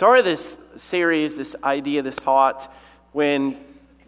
started 0.00 0.24
this 0.24 0.56
series, 0.76 1.36
this 1.36 1.54
idea, 1.62 2.00
this 2.00 2.18
thought, 2.18 2.72
when 3.12 3.54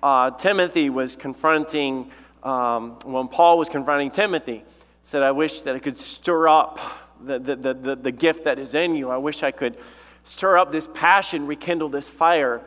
uh, 0.03 0.31
Timothy 0.31 0.89
was 0.89 1.17
confronting, 1.17 2.11
um, 2.43 2.99
when 3.05 3.29
Paul 3.29 3.59
was 3.59 3.69
confronting 3.69 4.11
Timothy. 4.11 4.65
Said, 5.03 5.23
I 5.23 5.33
wish 5.33 5.61
that 5.61 5.77
I 5.77 5.79
could 5.79 5.99
stir 5.99 6.49
up 6.49 6.81
the, 7.23 7.39
the, 7.39 7.75
the, 7.75 7.95
the 7.97 8.11
gift 8.11 8.45
that 8.45 8.59
is 8.59 8.75
in 8.75 8.97
you. 8.97 9.11
I 9.11 9.19
wish 9.19 9.43
I 9.43 9.51
could 9.51 9.77
stir 10.25 10.57
up 10.57 10.73
this 10.73 10.89
passion, 10.95 11.47
rekindle 11.47 11.91
this 11.91 12.09
fire. 12.09 12.63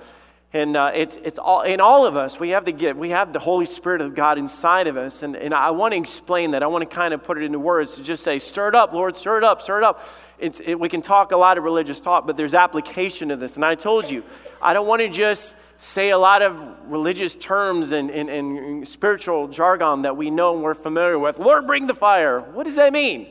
And 0.56 0.78
uh, 0.78 0.92
it's, 0.94 1.18
it's 1.18 1.38
all, 1.38 1.64
in 1.64 1.82
all 1.82 2.06
of 2.06 2.16
us, 2.16 2.40
we 2.40 2.52
have 2.52 2.64
the 2.64 2.72
gift, 2.72 2.98
we 2.98 3.10
have 3.10 3.34
the 3.34 3.40
Holy 3.40 3.66
Spirit 3.66 4.00
of 4.00 4.16
God 4.16 4.38
inside 4.38 4.88
of 4.88 4.96
us. 4.96 5.22
And, 5.22 5.36
and 5.36 5.54
I 5.54 5.72
want 5.72 5.92
to 5.92 5.98
explain 5.98 6.52
that. 6.52 6.64
I 6.64 6.68
want 6.68 6.90
to 6.90 6.96
kind 6.96 7.14
of 7.14 7.22
put 7.26 7.38
it 7.38 7.44
into 7.44 7.60
words 7.60 7.96
to 7.96 8.04
just 8.04 8.24
say, 8.24 8.40
stir 8.40 8.70
it 8.70 8.76
up, 8.76 8.94
Lord, 8.94 9.18
stir 9.18 9.38
it 9.38 9.44
up, 9.44 9.62
stir 9.62 9.80
it 9.80 9.84
up. 9.84 10.08
It's, 10.40 10.62
it, 10.62 10.76
we 10.80 10.88
can 10.88 11.02
talk 11.02 11.34
a 11.34 11.36
lot 11.36 11.58
of 11.58 11.66
religious 11.66 12.00
talk, 12.00 12.26
but 12.26 12.38
there's 12.38 12.54
application 12.54 13.28
to 13.28 13.36
this. 13.36 13.58
And 13.58 13.66
I 13.66 13.76
told 13.76 14.10
you, 14.10 14.24
I 14.62 14.72
don't 14.72 14.88
want 14.88 15.02
to 15.02 15.10
just 15.10 15.56
say 15.76 16.12
a 16.12 16.18
lot 16.18 16.42
of 16.42 16.58
religious 16.86 17.36
terms 17.36 17.92
and, 17.92 18.10
and, 18.10 18.30
and 18.30 18.88
spiritual 18.88 19.50
jargon 19.50 20.04
that 20.04 20.16
we 20.16 20.32
know 20.32 20.54
and 20.54 20.64
we're 20.64 20.74
familiar 20.74 21.20
with. 21.20 21.38
Lord, 21.38 21.68
bring 21.68 21.86
the 21.86 21.94
fire. 21.94 22.40
What 22.40 22.64
does 22.64 22.76
that 22.76 22.94
mean? 22.94 23.28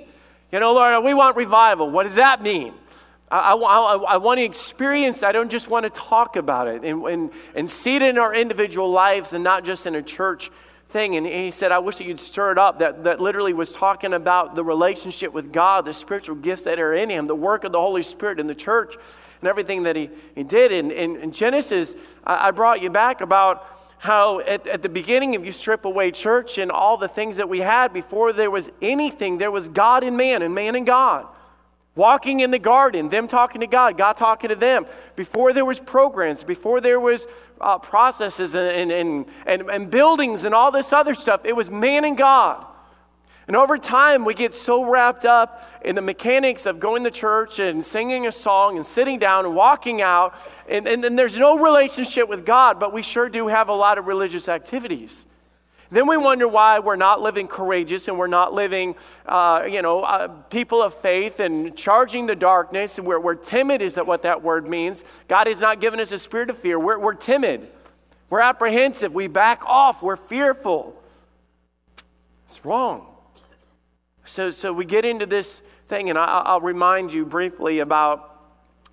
You 0.53 0.61
know, 0.61 0.75
Lord, 0.75 1.03
we 1.03 1.15
want 1.15 1.39
revival. 1.39 1.91
What 1.91 2.03
does 2.03 2.17
that 2.17 2.43
mean? 2.43 2.75
I, 3.31 3.55
I, 3.55 3.97
I, 3.97 4.17
want 4.19 4.39
to 4.39 4.45
experience, 4.45 5.23
I 5.23 5.33
don't 5.33 5.51
just 5.51 5.69
want 5.69 5.85
to 5.85 5.91
talk 5.91 6.37
about 6.37 6.69
it 6.69 6.85
and, 6.85 7.03
and, 7.05 7.31
and 7.55 7.69
see 7.69 7.97
it 7.97 8.03
in 8.03 8.19
our 8.19 8.35
individual 8.35 8.91
lives 8.91 9.33
and 9.33 9.43
not 9.43 9.65
just 9.65 9.87
in 9.87 9.95
a 9.95 10.03
church 10.03 10.51
thing. 10.91 11.17
And 11.17 11.27
he 11.27 11.51
said, 11.51 11.73
I 11.73 11.79
wish 11.79 11.97
that 11.97 12.07
you'd 12.07 12.21
stir 12.21 12.53
it 12.53 12.59
up. 12.59 12.79
That, 12.79 13.03
that 13.05 13.21
literally 13.21 13.53
was 13.53 13.73
talking 13.73 14.13
about 14.13 14.55
the 14.55 14.63
relationship 14.63 15.33
with 15.33 15.53
God, 15.53 15.87
the 15.87 15.93
spiritual 15.93 16.37
gifts 16.37 16.63
that 16.63 16.79
are 16.79 16.95
in 16.95 17.11
him, 17.11 17.27
the 17.27 17.35
work 17.35 17.65
of 17.65 17.73
the 17.73 17.81
Holy 17.81 18.03
Spirit 18.03 18.39
in 18.39 18.47
the 18.47 18.55
church, 18.55 18.97
and 19.41 19.49
everything 19.49 19.83
that 19.85 19.97
he, 19.97 20.11
he 20.35 20.45
did. 20.45 20.71
And 20.71 20.93
in 20.93 21.33
Genesis, 21.33 21.95
I, 22.25 22.49
I 22.49 22.51
brought 22.51 22.83
you 22.83 22.91
back 22.91 23.21
about 23.21 23.67
how 23.99 24.41
at, 24.41 24.67
at, 24.67 24.83
the 24.83 24.89
beginning, 24.89 25.33
if 25.33 25.47
you 25.47 25.51
strip 25.51 25.87
away 25.87 26.11
church 26.11 26.59
and 26.59 26.71
all 26.71 26.99
the 26.99 27.09
things 27.09 27.39
that 27.39 27.49
we 27.49 27.61
had 27.61 27.93
before 27.93 28.35
there 28.35 28.51
was 28.51 28.71
anything, 28.83 29.39
there 29.39 29.51
was 29.51 29.67
God 29.69 30.05
and 30.05 30.17
man, 30.17 30.43
and 30.43 30.55
man 30.55 30.75
and 30.75 30.87
God. 30.87 31.27
Walking 31.97 32.41
in 32.41 32.51
the 32.51 32.59
garden, 32.59 33.09
them 33.09 33.29
talking 33.29 33.61
to 33.61 33.69
God, 33.69 33.97
God 33.97 34.17
talking 34.17 34.51
to 34.51 34.57
them. 34.57 34.85
Before 35.15 35.53
there 35.53 35.65
was 35.65 35.79
programs, 35.79 36.43
before 36.43 36.81
there 36.81 36.99
was 36.99 37.27
uh, 37.61 37.79
processes 37.79 38.55
and, 38.55 38.91
and, 38.91 39.27
and, 39.47 39.71
and 39.71 39.91
buildings 39.91 40.43
and 40.43 40.55
all 40.55 40.73
this 40.73 40.93
other 40.93 41.15
stuff, 41.15 41.45
it 41.45 41.55
was 41.55 41.71
man 41.71 42.05
and 42.05 42.19
God. 42.19 42.67
And 43.47 43.57
over 43.57 43.77
time, 43.77 44.25
we 44.25 44.35
get 44.35 44.55
so 44.55 44.85
wrapped 44.85 45.25
up 45.27 45.71
in 45.85 45.95
the 45.95 46.03
mechanics 46.03 46.67
of 46.67 46.81
going 46.81 47.05
to 47.05 47.11
church 47.11 47.59
and 47.59 47.85
singing 47.85 48.27
a 48.27 48.33
song 48.33 48.77
and 48.77 48.87
sitting 48.87 49.19
down 49.19 49.45
and 49.45 49.55
walking 49.55 50.01
out, 50.01 50.35
and, 50.67 50.89
and, 50.89 51.05
and 51.05 51.19
there's 51.19 51.37
no 51.37 51.59
relationship 51.59 52.29
with 52.29 52.47
God, 52.47 52.81
but 52.81 52.93
we 52.93 53.03
sure 53.03 53.29
do 53.29 53.49
have 53.49 53.69
a 53.69 53.75
lot 53.75 53.99
of 53.99 54.07
religious 54.07 54.49
activities. 54.49 55.27
Then 55.95 56.09
we 56.09 56.17
wonder 56.17 56.49
why 56.49 56.81
we're 56.81 56.97
not 56.97 57.23
living 57.23 57.47
courageous 57.47 58.09
and 58.09 58.19
we're 58.19 58.27
not 58.27 58.53
living, 58.53 58.97
uh, 59.27 59.69
you 59.71 59.81
know, 59.81 60.01
uh, 60.01 60.27
people 60.27 60.83
of 60.83 60.93
faith 61.01 61.39
and 61.39 61.77
charging 61.77 62.27
the 62.27 62.35
darkness. 62.35 62.99
And 62.99 63.07
we're, 63.07 63.21
we're 63.21 63.37
timid, 63.37 63.81
is 63.81 63.95
that 63.95 64.05
what 64.05 64.23
that 64.23 64.43
word 64.43 64.69
means? 64.69 65.05
God 65.29 65.47
has 65.47 65.61
not 65.61 65.81
given 65.81 66.01
us 66.01 66.11
a 66.11 66.19
spirit 66.19 66.51
of 66.51 66.59
fear. 66.59 66.81
We're, 66.81 66.99
we're 66.99 67.15
timid. 67.15 67.69
We're 68.29 68.41
apprehensive. 68.41 69.15
We 69.15 69.29
back 69.29 69.63
off. 69.65 70.03
We're 70.03 70.17
fearful. 70.17 71.01
It's 72.45 72.65
wrong. 72.65 73.07
So, 74.25 74.51
so 74.51 74.73
we 74.73 74.85
get 74.85 75.05
into 75.05 75.27
this 75.27 75.63
thing, 75.87 76.11
and 76.11 76.19
I, 76.19 76.25
I'll 76.25 76.61
remind 76.61 77.13
you 77.13 77.25
briefly 77.25 77.79
about 77.79 78.41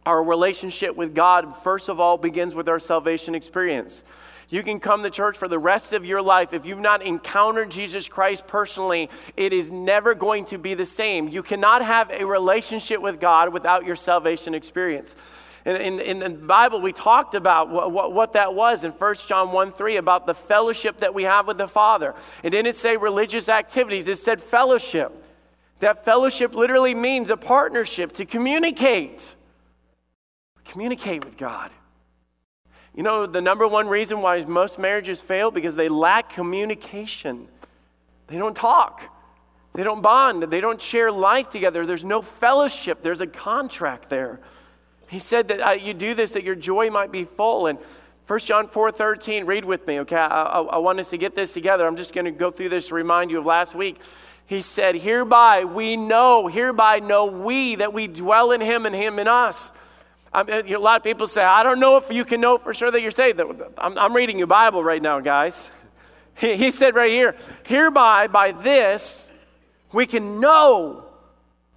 our 0.05 0.23
relationship 0.23 0.95
with 0.95 1.15
God. 1.15 1.57
First 1.63 1.89
of 1.89 1.99
all, 1.99 2.19
begins 2.19 2.53
with 2.53 2.69
our 2.69 2.79
salvation 2.79 3.33
experience. 3.33 4.03
You 4.51 4.63
can 4.63 4.81
come 4.81 5.01
to 5.01 5.09
church 5.09 5.37
for 5.37 5.47
the 5.47 5.57
rest 5.57 5.93
of 5.93 6.05
your 6.05 6.21
life. 6.21 6.51
If 6.51 6.65
you've 6.65 6.77
not 6.77 7.01
encountered 7.01 7.71
Jesus 7.71 8.09
Christ 8.09 8.45
personally, 8.47 9.09
it 9.37 9.53
is 9.53 9.71
never 9.71 10.13
going 10.13 10.43
to 10.45 10.57
be 10.57 10.73
the 10.73 10.85
same. 10.85 11.29
You 11.29 11.41
cannot 11.41 11.81
have 11.83 12.11
a 12.11 12.25
relationship 12.25 13.01
with 13.01 13.21
God 13.21 13.53
without 13.53 13.85
your 13.85 13.95
salvation 13.95 14.53
experience. 14.53 15.15
In, 15.63 15.77
in, 15.77 15.99
in, 16.01 16.19
the 16.19 16.29
Bible, 16.31 16.81
we 16.81 16.91
talked 16.91 17.33
about 17.33 17.69
what, 17.69 17.93
what, 17.93 18.11
what, 18.11 18.33
that 18.33 18.53
was 18.53 18.83
in 18.83 18.91
1 18.91 19.15
John 19.25 19.53
1 19.53 19.71
3 19.71 19.95
about 19.95 20.25
the 20.25 20.33
fellowship 20.33 20.97
that 20.97 21.13
we 21.13 21.23
have 21.23 21.47
with 21.47 21.57
the 21.57 21.67
Father. 21.67 22.13
It 22.43 22.49
didn't 22.49 22.75
say 22.75 22.97
religious 22.97 23.47
activities, 23.47 24.09
it 24.09 24.17
said 24.17 24.41
fellowship. 24.41 25.13
That 25.79 26.03
fellowship 26.03 26.55
literally 26.55 26.93
means 26.93 27.29
a 27.29 27.37
partnership 27.37 28.11
to 28.13 28.25
communicate. 28.25 29.35
Communicate 30.65 31.23
with 31.23 31.37
God. 31.37 31.71
You 32.95 33.03
know, 33.03 33.25
the 33.25 33.41
number 33.41 33.67
one 33.67 33.87
reason 33.87 34.21
why 34.21 34.43
most 34.43 34.77
marriages 34.77 35.21
fail 35.21 35.49
because 35.49 35.75
they 35.75 35.87
lack 35.87 36.31
communication. 36.31 37.47
They 38.27 38.37
don't 38.37 38.55
talk. 38.55 39.03
They 39.73 39.83
don't 39.83 40.01
bond. 40.01 40.43
They 40.43 40.59
don't 40.59 40.81
share 40.81 41.11
life 41.11 41.49
together. 41.49 41.85
There's 41.85 42.03
no 42.03 42.21
fellowship. 42.21 43.01
There's 43.01 43.21
a 43.21 43.27
contract 43.27 44.09
there. 44.09 44.41
He 45.07 45.19
said 45.19 45.47
that 45.47 45.61
uh, 45.61 45.71
you 45.71 45.93
do 45.93 46.13
this 46.13 46.31
that 46.31 46.43
your 46.43 46.55
joy 46.55 46.89
might 46.89 47.11
be 47.11 47.23
full. 47.23 47.67
And 47.67 47.79
1 48.27 48.39
John 48.39 48.67
4 48.67 48.91
13, 48.91 49.45
read 49.45 49.63
with 49.63 49.87
me, 49.87 49.99
okay? 50.01 50.17
I, 50.17 50.27
I, 50.27 50.61
I 50.61 50.77
want 50.77 50.99
us 50.99 51.09
to 51.11 51.17
get 51.17 51.35
this 51.35 51.53
together. 51.53 51.87
I'm 51.87 51.95
just 51.95 52.13
going 52.13 52.25
to 52.25 52.31
go 52.31 52.51
through 52.51 52.69
this 52.69 52.89
to 52.89 52.95
remind 52.95 53.31
you 53.31 53.39
of 53.39 53.45
last 53.45 53.73
week. 53.73 53.99
He 54.45 54.61
said, 54.61 54.95
Hereby 54.95 55.63
we 55.63 55.95
know, 55.95 56.47
hereby 56.47 56.99
know 56.99 57.25
we 57.25 57.75
that 57.75 57.93
we 57.93 58.07
dwell 58.07 58.51
in 58.51 58.59
him 58.59 58.85
and 58.85 58.93
him 58.93 59.17
in 59.17 59.29
us 59.29 59.71
I 60.33 60.43
mean, 60.43 60.73
a 60.73 60.79
lot 60.79 60.97
of 60.97 61.03
people 61.03 61.27
say, 61.27 61.43
I 61.43 61.63
don't 61.63 61.79
know 61.79 61.97
if 61.97 62.09
you 62.09 62.23
can 62.23 62.39
know 62.39 62.57
for 62.57 62.73
sure 62.73 62.89
that 62.89 63.01
you're 63.01 63.11
saved. 63.11 63.41
I'm, 63.77 63.97
I'm 63.97 64.15
reading 64.15 64.37
your 64.37 64.47
Bible 64.47 64.83
right 64.83 65.01
now, 65.01 65.19
guys. 65.19 65.69
He, 66.35 66.55
he 66.55 66.71
said 66.71 66.95
right 66.95 67.11
here, 67.11 67.35
hereby, 67.63 68.27
by 68.27 68.53
this, 68.53 69.29
we 69.91 70.05
can 70.05 70.39
know 70.39 71.05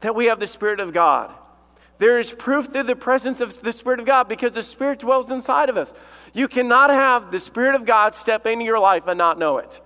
that 0.01 0.15
we 0.15 0.27
have 0.27 0.39
the 0.39 0.47
Spirit 0.47 0.79
of 0.79 0.93
God. 0.93 1.33
There 1.99 2.19
is 2.19 2.33
proof 2.33 2.67
through 2.67 2.85
the 2.85 2.97
presence 2.97 3.41
of 3.41 3.61
the 3.63 3.73
Spirit 3.73 4.01
of 4.01 4.07
God 4.07 4.29
because 4.29 4.53
the 4.53 4.63
Spirit 4.63 5.01
dwells 5.01 5.31
inside 5.31 5.69
of 5.69 5.77
us. 5.77 5.93
You 6.33 6.49
cannot 6.49 6.91
have 6.91 7.31
the 7.31 7.41
Spirit 7.41 7.75
of 7.75 7.87
God 7.87 8.15
step 8.15 8.47
into 8.47 8.65
your 8.65 8.79
life 8.79 9.07
and 9.07 9.19
not 9.19 9.39
know 9.39 9.59
it. 9.59 9.81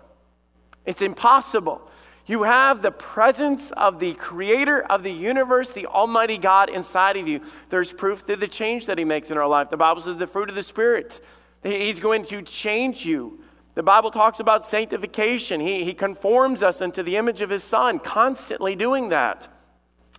It's 0.84 1.02
impossible. 1.02 1.88
You 2.28 2.42
have 2.42 2.82
the 2.82 2.90
presence 2.90 3.70
of 3.72 3.98
the 3.98 4.12
creator 4.12 4.82
of 4.82 5.02
the 5.02 5.10
universe, 5.10 5.70
the 5.70 5.86
Almighty 5.86 6.36
God 6.36 6.68
inside 6.68 7.16
of 7.16 7.26
you. 7.26 7.40
There's 7.70 7.90
proof 7.90 8.20
through 8.20 8.36
the 8.36 8.46
change 8.46 8.84
that 8.86 8.98
He 8.98 9.04
makes 9.04 9.30
in 9.30 9.38
our 9.38 9.48
life. 9.48 9.70
The 9.70 9.78
Bible 9.78 10.02
says 10.02 10.18
the 10.18 10.26
fruit 10.26 10.50
of 10.50 10.54
the 10.54 10.62
Spirit. 10.62 11.20
He's 11.62 11.98
going 11.98 12.24
to 12.24 12.42
change 12.42 13.06
you. 13.06 13.40
The 13.74 13.82
Bible 13.82 14.10
talks 14.10 14.40
about 14.40 14.62
sanctification. 14.62 15.58
He, 15.60 15.84
he 15.84 15.94
conforms 15.94 16.62
us 16.62 16.82
into 16.82 17.02
the 17.02 17.16
image 17.16 17.40
of 17.40 17.48
His 17.48 17.64
Son, 17.64 17.98
constantly 17.98 18.76
doing 18.76 19.08
that. 19.08 19.48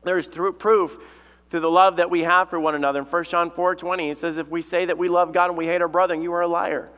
There's 0.03 0.25
through, 0.25 0.53
proof 0.53 0.97
through 1.51 1.59
the 1.59 1.69
love 1.69 1.97
that 1.97 2.09
we 2.09 2.21
have 2.21 2.49
for 2.49 2.59
one 2.59 2.73
another. 2.73 2.99
In 2.99 3.05
1 3.05 3.23
John 3.25 3.51
4 3.51 3.75
20, 3.75 4.09
it 4.09 4.17
says, 4.17 4.37
If 4.37 4.49
we 4.49 4.63
say 4.63 4.85
that 4.85 4.97
we 4.97 5.09
love 5.09 5.31
God 5.31 5.49
and 5.49 5.57
we 5.57 5.67
hate 5.67 5.81
our 5.81 5.87
brother, 5.87 6.15
you 6.15 6.33
are 6.33 6.41
a 6.41 6.47
liar. 6.47 6.89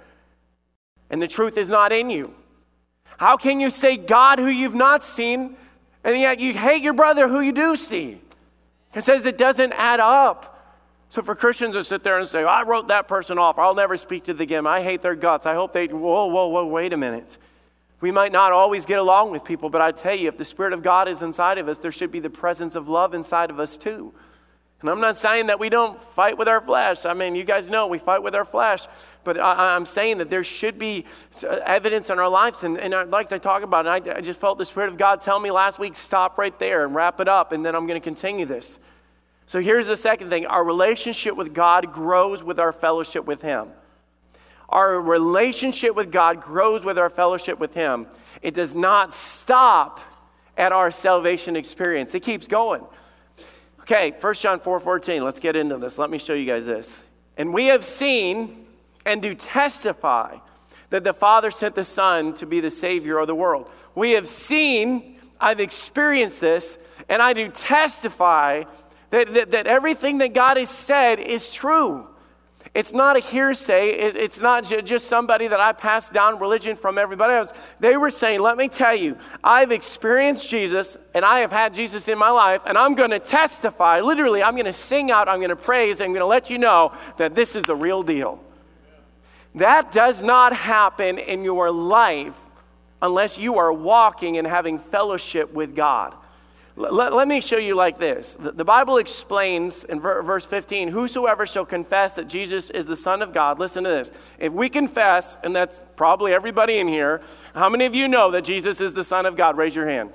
And 1.09 1.21
the 1.21 1.27
truth 1.27 1.57
is 1.57 1.67
not 1.67 1.91
in 1.91 2.09
you. 2.09 2.33
How 3.17 3.37
can 3.37 3.59
you 3.59 3.69
say 3.69 3.97
God 3.97 4.39
who 4.39 4.47
you've 4.47 4.75
not 4.75 5.03
seen, 5.03 5.55
and 6.03 6.19
yet 6.19 6.39
you 6.39 6.53
hate 6.53 6.81
your 6.81 6.93
brother 6.93 7.27
who 7.27 7.41
you 7.41 7.51
do 7.51 7.75
see? 7.75 8.21
It 8.93 9.03
says 9.03 9.25
it 9.25 9.37
doesn't 9.37 9.73
add 9.73 9.99
up. 9.99 10.47
So 11.09 11.21
for 11.21 11.35
Christians 11.35 11.75
to 11.75 11.83
sit 11.83 12.03
there 12.03 12.17
and 12.17 12.27
say, 12.27 12.43
oh, 12.43 12.47
I 12.47 12.63
wrote 12.63 12.87
that 12.87 13.07
person 13.07 13.37
off, 13.37 13.59
I'll 13.59 13.75
never 13.75 13.97
speak 13.97 14.23
to 14.23 14.33
them 14.33 14.41
again, 14.41 14.67
I 14.67 14.81
hate 14.81 15.01
their 15.01 15.15
guts, 15.15 15.45
I 15.45 15.53
hope 15.53 15.73
they, 15.73 15.87
whoa, 15.87 16.27
whoa, 16.27 16.47
whoa, 16.47 16.65
wait 16.65 16.93
a 16.93 16.97
minute. 16.97 17.37
We 17.99 18.11
might 18.11 18.31
not 18.31 18.51
always 18.51 18.85
get 18.85 18.97
along 18.97 19.31
with 19.31 19.43
people, 19.43 19.69
but 19.69 19.81
I 19.81 19.91
tell 19.91 20.15
you, 20.15 20.27
if 20.27 20.37
the 20.37 20.45
Spirit 20.45 20.73
of 20.73 20.81
God 20.81 21.07
is 21.07 21.21
inside 21.21 21.57
of 21.57 21.67
us, 21.67 21.77
there 21.77 21.91
should 21.91 22.11
be 22.11 22.19
the 22.19 22.29
presence 22.29 22.75
of 22.75 22.87
love 22.89 23.13
inside 23.13 23.49
of 23.49 23.59
us 23.59 23.77
too. 23.77 24.13
And 24.81 24.89
I'm 24.89 24.99
not 24.99 25.15
saying 25.15 25.47
that 25.47 25.59
we 25.59 25.69
don't 25.69 26.01
fight 26.01 26.37
with 26.37 26.47
our 26.47 26.59
flesh. 26.59 27.05
I 27.05 27.13
mean, 27.13 27.35
you 27.35 27.43
guys 27.43 27.69
know 27.69 27.85
we 27.87 27.99
fight 27.99 28.23
with 28.23 28.33
our 28.33 28.45
flesh. 28.45 28.87
But 29.23 29.39
I, 29.39 29.75
am 29.75 29.85
saying 29.85 30.17
that 30.17 30.31
there 30.31 30.43
should 30.43 30.79
be 30.79 31.05
uh, 31.43 31.59
evidence 31.65 32.09
in 32.09 32.17
our 32.17 32.29
lives. 32.29 32.63
And, 32.63 32.79
and 32.79 32.95
I'd 32.95 33.09
like 33.09 33.29
to 33.29 33.37
talk 33.37 33.61
about 33.61 33.85
it. 33.85 34.07
I, 34.07 34.17
I 34.17 34.21
just 34.21 34.39
felt 34.39 34.57
the 34.57 34.65
Spirit 34.65 34.89
of 34.89 34.97
God 34.97 35.21
tell 35.21 35.39
me 35.39 35.51
last 35.51 35.77
week 35.77 35.95
stop 35.95 36.39
right 36.39 36.57
there 36.57 36.83
and 36.83 36.95
wrap 36.95 37.19
it 37.19 37.27
up. 37.27 37.51
And 37.51 37.63
then 37.63 37.75
I'm 37.75 37.85
going 37.85 37.99
to 37.99 38.03
continue 38.03 38.47
this. 38.47 38.79
So 39.45 39.61
here's 39.61 39.85
the 39.85 39.97
second 39.97 40.29
thing 40.29 40.45
our 40.47 40.63
relationship 40.63 41.35
with 41.35 41.53
God 41.53 41.93
grows 41.93 42.43
with 42.43 42.59
our 42.59 42.71
fellowship 42.71 43.25
with 43.25 43.41
Him. 43.41 43.67
Our 44.69 44.99
relationship 44.99 45.93
with 45.93 46.11
God 46.11 46.41
grows 46.41 46.83
with 46.83 46.97
our 46.97 47.09
fellowship 47.09 47.59
with 47.59 47.73
Him. 47.73 48.07
It 48.41 48.55
does 48.55 48.73
not 48.73 49.13
stop 49.13 49.99
at 50.57 50.71
our 50.71 50.89
salvation 50.89 51.55
experience, 51.55 52.15
it 52.15 52.21
keeps 52.21 52.47
going. 52.47 52.83
Okay, 53.91 54.15
1 54.17 54.33
John 54.35 54.61
4 54.61 54.79
14. 54.79 55.21
Let's 55.21 55.41
get 55.41 55.57
into 55.57 55.77
this. 55.77 55.97
Let 55.97 56.09
me 56.09 56.17
show 56.17 56.31
you 56.31 56.45
guys 56.45 56.65
this. 56.65 57.03
And 57.35 57.53
we 57.53 57.65
have 57.65 57.83
seen 57.83 58.65
and 59.05 59.21
do 59.21 59.35
testify 59.35 60.37
that 60.91 61.03
the 61.03 61.11
Father 61.11 61.51
sent 61.51 61.75
the 61.75 61.83
Son 61.83 62.33
to 62.35 62.45
be 62.45 62.61
the 62.61 62.71
Savior 62.71 63.17
of 63.17 63.27
the 63.27 63.35
world. 63.35 63.69
We 63.93 64.11
have 64.11 64.29
seen, 64.29 65.19
I've 65.41 65.59
experienced 65.59 66.39
this, 66.39 66.77
and 67.09 67.21
I 67.21 67.33
do 67.33 67.49
testify 67.49 68.63
that, 69.09 69.33
that, 69.33 69.51
that 69.51 69.67
everything 69.67 70.19
that 70.19 70.33
God 70.33 70.55
has 70.55 70.69
said 70.69 71.19
is 71.19 71.51
true. 71.51 72.07
It's 72.73 72.93
not 72.93 73.17
a 73.17 73.19
hearsay. 73.19 73.89
It's 73.89 74.39
not 74.39 74.63
just 74.63 75.07
somebody 75.07 75.49
that 75.49 75.59
I 75.59 75.73
passed 75.73 76.13
down 76.13 76.39
religion 76.39 76.77
from 76.77 76.97
everybody 76.97 77.33
else. 77.33 77.51
They 77.81 77.97
were 77.97 78.09
saying, 78.09 78.39
Let 78.39 78.55
me 78.55 78.69
tell 78.69 78.95
you, 78.95 79.17
I've 79.43 79.73
experienced 79.73 80.49
Jesus 80.49 80.95
and 81.13 81.25
I 81.25 81.39
have 81.39 81.51
had 81.51 81.73
Jesus 81.73 82.07
in 82.07 82.17
my 82.17 82.29
life, 82.29 82.61
and 82.65 82.77
I'm 82.77 82.95
going 82.95 83.09
to 83.09 83.19
testify. 83.19 83.99
Literally, 83.99 84.41
I'm 84.41 84.53
going 84.53 84.65
to 84.65 84.73
sing 84.73 85.11
out, 85.11 85.27
I'm 85.27 85.39
going 85.39 85.49
to 85.49 85.55
praise, 85.57 85.99
I'm 85.99 86.11
going 86.11 86.21
to 86.21 86.25
let 86.25 86.49
you 86.49 86.57
know 86.57 86.93
that 87.17 87.35
this 87.35 87.57
is 87.57 87.63
the 87.63 87.75
real 87.75 88.03
deal. 88.03 88.41
That 89.55 89.91
does 89.91 90.23
not 90.23 90.53
happen 90.53 91.17
in 91.17 91.43
your 91.43 91.71
life 91.71 92.35
unless 93.01 93.37
you 93.37 93.57
are 93.57 93.73
walking 93.73 94.37
and 94.37 94.47
having 94.47 94.79
fellowship 94.79 95.51
with 95.53 95.75
God. 95.75 96.13
Let, 96.75 97.13
let, 97.13 97.27
me 97.27 97.41
show 97.41 97.57
you 97.57 97.75
like 97.75 97.99
this. 97.99 98.35
The, 98.39 98.51
the 98.53 98.63
Bible 98.63 98.97
explains 98.97 99.83
in 99.83 99.99
ver, 99.99 100.21
verse 100.21 100.45
15 100.45 100.87
Whosoever 100.87 101.45
shall 101.45 101.65
confess 101.65 102.15
that 102.15 102.27
Jesus 102.27 102.69
is 102.69 102.85
the 102.85 102.95
Son 102.95 103.21
of 103.21 103.33
God, 103.33 103.59
listen 103.59 103.83
to 103.83 103.89
this. 103.89 104.11
If 104.39 104.53
we 104.53 104.69
confess, 104.69 105.35
and 105.43 105.55
that's 105.55 105.81
probably 105.97 106.33
everybody 106.33 106.77
in 106.77 106.87
here, 106.87 107.21
how 107.53 107.69
many 107.69 107.85
of 107.85 107.93
you 107.93 108.07
know 108.07 108.31
that 108.31 108.43
Jesus 108.43 108.79
is 108.79 108.93
the 108.93 109.03
Son 109.03 109.25
of 109.25 109.35
God? 109.35 109.57
Raise 109.57 109.75
your 109.75 109.87
hand. 109.87 110.11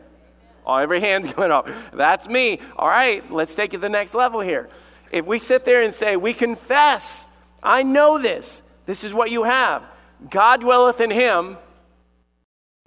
Oh, 0.65 0.77
every 0.77 1.01
hand's 1.01 1.33
going 1.35 1.53
up. 1.53 1.69
That's 1.93 2.27
me. 2.27 2.61
All 2.77 2.89
right, 2.89 3.31
let's 3.31 3.55
take 3.55 3.75
it 3.75 3.79
to 3.79 3.81
the 3.83 3.89
next 3.91 4.15
level 4.15 4.41
here. 4.41 4.71
If 5.13 5.27
we 5.27 5.39
sit 5.39 5.65
there 5.65 5.83
and 5.83 5.93
say, 5.93 6.17
We 6.17 6.33
confess, 6.33 7.29
I 7.63 7.83
know 7.83 8.19
this, 8.19 8.63
this 8.87 9.05
is 9.05 9.13
what 9.13 9.31
you 9.31 9.45
have. 9.45 9.83
God 10.31 10.63
dwelleth 10.63 11.01
in 11.03 11.11
him, 11.11 11.59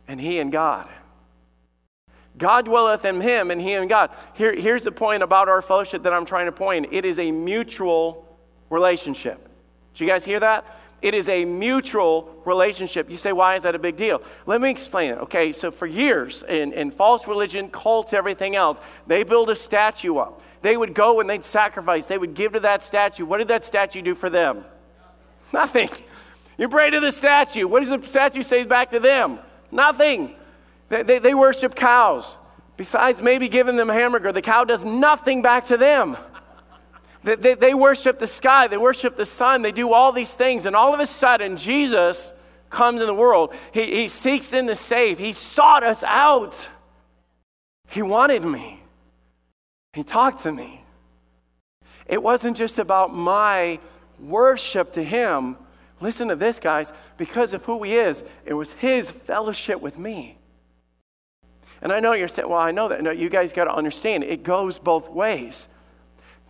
and 0.07 0.19
he 0.19 0.39
in 0.39 0.49
God. 0.49 0.89
God 2.37 2.65
dwelleth 2.65 3.03
in 3.05 3.19
him, 3.21 3.51
and 3.51 3.59
he 3.59 3.73
in 3.73 3.87
God. 3.87 4.11
Here, 4.33 4.53
here's 4.53 4.83
the 4.83 4.91
point 4.91 5.23
about 5.23 5.49
our 5.49 5.61
fellowship 5.61 6.03
that 6.03 6.13
I'm 6.13 6.25
trying 6.25 6.45
to 6.45 6.51
point. 6.51 6.87
It 6.91 7.03
is 7.05 7.19
a 7.19 7.31
mutual 7.31 8.25
relationship. 8.69 9.49
Did 9.93 10.01
you 10.01 10.07
guys 10.07 10.23
hear 10.23 10.39
that? 10.39 10.65
It 11.01 11.13
is 11.13 11.29
a 11.29 11.45
mutual 11.45 12.41
relationship. 12.45 13.09
You 13.09 13.17
say, 13.17 13.31
why 13.31 13.55
is 13.55 13.63
that 13.63 13.73
a 13.73 13.79
big 13.79 13.95
deal? 13.95 14.21
Let 14.45 14.59
me 14.59 14.69
explain 14.69 15.11
it. 15.11 15.17
Okay, 15.19 15.51
so 15.51 15.71
for 15.71 15.87
years 15.87 16.43
in, 16.43 16.73
in 16.73 16.91
false 16.91 17.27
religion, 17.27 17.69
cults, 17.69 18.13
everything 18.13 18.55
else, 18.55 18.79
they 19.07 19.23
build 19.23 19.49
a 19.49 19.55
statue 19.55 20.17
up. 20.17 20.41
They 20.61 20.75
would 20.75 20.93
go 20.93 21.21
and 21.21 21.29
they'd 21.29 21.45
sacrifice. 21.45 22.05
They 22.05 22.17
would 22.17 22.33
give 22.33 22.53
to 22.53 22.59
that 22.61 22.83
statue. 22.83 23.25
What 23.25 23.37
did 23.37 23.47
that 23.47 23.63
statue 23.63 24.01
do 24.01 24.13
for 24.13 24.29
them? 24.29 24.65
Nothing. 25.53 25.89
You 26.57 26.67
pray 26.67 26.89
to 26.89 26.99
the 26.99 27.13
statue. 27.13 27.65
What 27.69 27.79
does 27.79 27.87
the 27.87 28.05
statue 28.05 28.43
say 28.43 28.65
back 28.65 28.91
to 28.91 28.99
them? 28.99 29.39
Nothing. 29.71 30.35
They, 30.89 31.03
they, 31.03 31.19
they 31.19 31.33
worship 31.33 31.75
cows. 31.75 32.37
Besides 32.77 33.21
maybe 33.21 33.49
giving 33.49 33.75
them 33.75 33.89
a 33.89 33.93
hamburger, 33.93 34.31
the 34.31 34.41
cow 34.41 34.63
does 34.63 34.83
nothing 34.83 35.41
back 35.41 35.65
to 35.65 35.77
them. 35.77 36.17
They, 37.23 37.35
they, 37.35 37.53
they 37.53 37.73
worship 37.73 38.19
the 38.19 38.27
sky, 38.27 38.67
they 38.67 38.77
worship 38.77 39.17
the 39.17 39.25
sun, 39.25 39.61
they 39.61 39.71
do 39.71 39.93
all 39.93 40.11
these 40.11 40.33
things, 40.33 40.65
and 40.65 40.75
all 40.75 40.93
of 40.93 40.99
a 40.99 41.05
sudden, 41.05 41.57
Jesus 41.57 42.33
comes 42.69 43.01
in 43.01 43.07
the 43.07 43.13
world. 43.13 43.53
He, 43.73 44.01
he 44.01 44.07
seeks 44.07 44.53
in 44.53 44.67
to 44.67 44.75
save, 44.75 45.19
He 45.19 45.33
sought 45.33 45.83
us 45.83 46.03
out. 46.03 46.69
He 47.89 48.01
wanted 48.01 48.43
me, 48.43 48.81
He 49.93 50.03
talked 50.03 50.43
to 50.43 50.51
me. 50.51 50.85
It 52.05 52.23
wasn't 52.23 52.57
just 52.57 52.79
about 52.79 53.13
my 53.13 53.79
worship 54.19 54.93
to 54.93 55.03
Him. 55.03 55.57
Listen 56.01 56.29
to 56.29 56.35
this, 56.35 56.59
guys. 56.59 56.93
Because 57.17 57.53
of 57.53 57.65
who 57.65 57.83
He 57.83 57.97
is, 57.97 58.23
it 58.45 58.53
was 58.53 58.73
His 58.73 59.11
fellowship 59.11 59.81
with 59.81 59.99
me. 59.99 60.38
And 61.81 61.91
I 61.91 61.99
know 61.99 62.13
you're 62.13 62.27
saying, 62.27 62.49
well, 62.49 62.59
I 62.59 62.71
know 62.71 62.89
that. 62.89 63.01
No, 63.01 63.11
you 63.11 63.29
guys 63.29 63.53
got 63.53 63.65
to 63.65 63.73
understand, 63.73 64.23
it 64.23 64.43
goes 64.43 64.79
both 64.79 65.09
ways. 65.09 65.67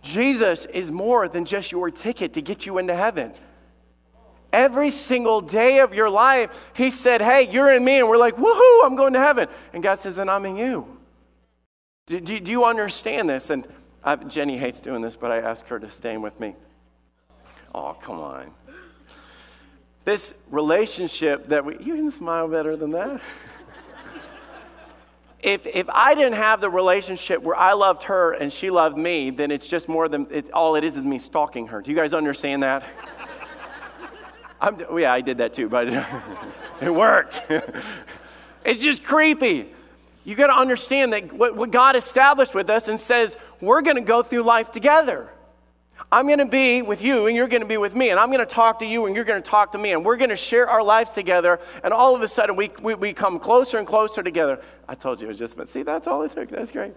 Jesus 0.02 0.64
is 0.66 0.90
more 0.90 1.28
than 1.28 1.44
just 1.44 1.72
your 1.72 1.90
ticket 1.90 2.34
to 2.34 2.42
get 2.42 2.66
you 2.66 2.78
into 2.78 2.94
heaven. 2.94 3.32
Every 4.52 4.90
single 4.90 5.40
day 5.40 5.78
of 5.78 5.94
your 5.94 6.10
life, 6.10 6.50
He 6.74 6.90
said, 6.90 7.20
Hey, 7.20 7.48
you're 7.50 7.72
in 7.72 7.84
me. 7.84 7.98
And 7.98 8.08
we're 8.08 8.16
like, 8.16 8.36
Woohoo, 8.36 8.84
I'm 8.84 8.96
going 8.96 9.12
to 9.12 9.20
heaven. 9.20 9.48
And 9.72 9.82
God 9.82 9.96
says, 9.96 10.18
And 10.18 10.30
I'm 10.30 10.44
in 10.46 10.56
you. 10.56 10.96
Do, 12.06 12.18
do, 12.18 12.40
do 12.40 12.50
you 12.50 12.64
understand 12.64 13.28
this? 13.28 13.50
And 13.50 13.68
I, 14.02 14.16
Jenny 14.16 14.58
hates 14.58 14.80
doing 14.80 15.02
this, 15.02 15.14
but 15.14 15.30
I 15.30 15.38
ask 15.38 15.66
her 15.68 15.78
to 15.78 15.88
stay 15.90 16.16
with 16.16 16.40
me. 16.40 16.56
Oh, 17.72 17.96
come 18.00 18.18
on. 18.18 18.50
This 20.04 20.34
relationship 20.50 21.48
that 21.50 21.64
we, 21.64 21.74
you 21.78 21.94
can 21.94 22.10
smile 22.10 22.48
better 22.48 22.74
than 22.74 22.90
that 22.92 23.20
if, 25.42 25.66
if 25.66 25.88
I 25.88 26.14
didn't 26.14 26.34
have 26.34 26.60
the 26.60 26.68
relationship 26.68 27.42
where 27.42 27.56
I 27.56 27.72
loved 27.72 28.04
her 28.04 28.32
and 28.32 28.52
she 28.52 28.70
loved 28.70 28.98
me, 28.98 29.30
then 29.30 29.50
it's 29.50 29.66
just 29.66 29.88
more 29.88 30.08
than 30.08 30.26
it, 30.30 30.50
all 30.52 30.76
it 30.76 30.84
is 30.84 30.96
is 30.96 31.04
me 31.04 31.18
stalking 31.18 31.68
her. 31.68 31.80
Do 31.80 31.90
you 31.90 31.96
guys 31.96 32.12
understand 32.12 32.62
that? 32.62 32.84
I'm, 34.60 34.78
yeah, 34.98 35.12
I 35.12 35.22
did 35.22 35.38
that 35.38 35.54
too, 35.54 35.68
but 35.68 35.88
it 36.80 36.94
worked. 36.94 37.42
it's 38.64 38.80
just 38.80 39.02
creepy. 39.02 39.72
You 40.24 40.34
got 40.34 40.48
to 40.48 40.56
understand 40.56 41.14
that 41.14 41.32
what, 41.32 41.56
what 41.56 41.70
God 41.70 41.96
established 41.96 42.54
with 42.54 42.68
us 42.68 42.88
and 42.88 43.00
says 43.00 43.38
we're 43.60 43.80
going 43.80 43.96
to 43.96 44.02
go 44.02 44.22
through 44.22 44.42
life 44.42 44.70
together. 44.70 45.30
I'm 46.12 46.26
going 46.26 46.38
to 46.38 46.46
be 46.46 46.82
with 46.82 47.02
you 47.02 47.26
and 47.26 47.36
you're 47.36 47.48
going 47.48 47.62
to 47.62 47.68
be 47.68 47.76
with 47.76 47.94
me. 47.94 48.10
And 48.10 48.18
I'm 48.18 48.28
going 48.28 48.40
to 48.40 48.46
talk 48.46 48.78
to 48.80 48.86
you 48.86 49.06
and 49.06 49.14
you're 49.14 49.24
going 49.24 49.42
to 49.42 49.48
talk 49.48 49.72
to 49.72 49.78
me. 49.78 49.92
And 49.92 50.04
we're 50.04 50.16
going 50.16 50.30
to 50.30 50.36
share 50.36 50.68
our 50.68 50.82
lives 50.82 51.12
together. 51.12 51.60
And 51.84 51.92
all 51.92 52.14
of 52.14 52.22
a 52.22 52.28
sudden, 52.28 52.56
we, 52.56 52.70
we, 52.82 52.94
we 52.94 53.12
come 53.12 53.38
closer 53.38 53.78
and 53.78 53.86
closer 53.86 54.22
together. 54.22 54.60
I 54.88 54.94
told 54.94 55.20
you 55.20 55.26
it 55.26 55.28
was 55.28 55.38
just, 55.38 55.56
but 55.56 55.68
see, 55.68 55.82
that's 55.82 56.06
all 56.06 56.22
it 56.22 56.32
took. 56.32 56.50
That's 56.50 56.72
great. 56.72 56.94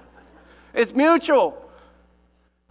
it's 0.74 0.92
mutual. 0.92 1.60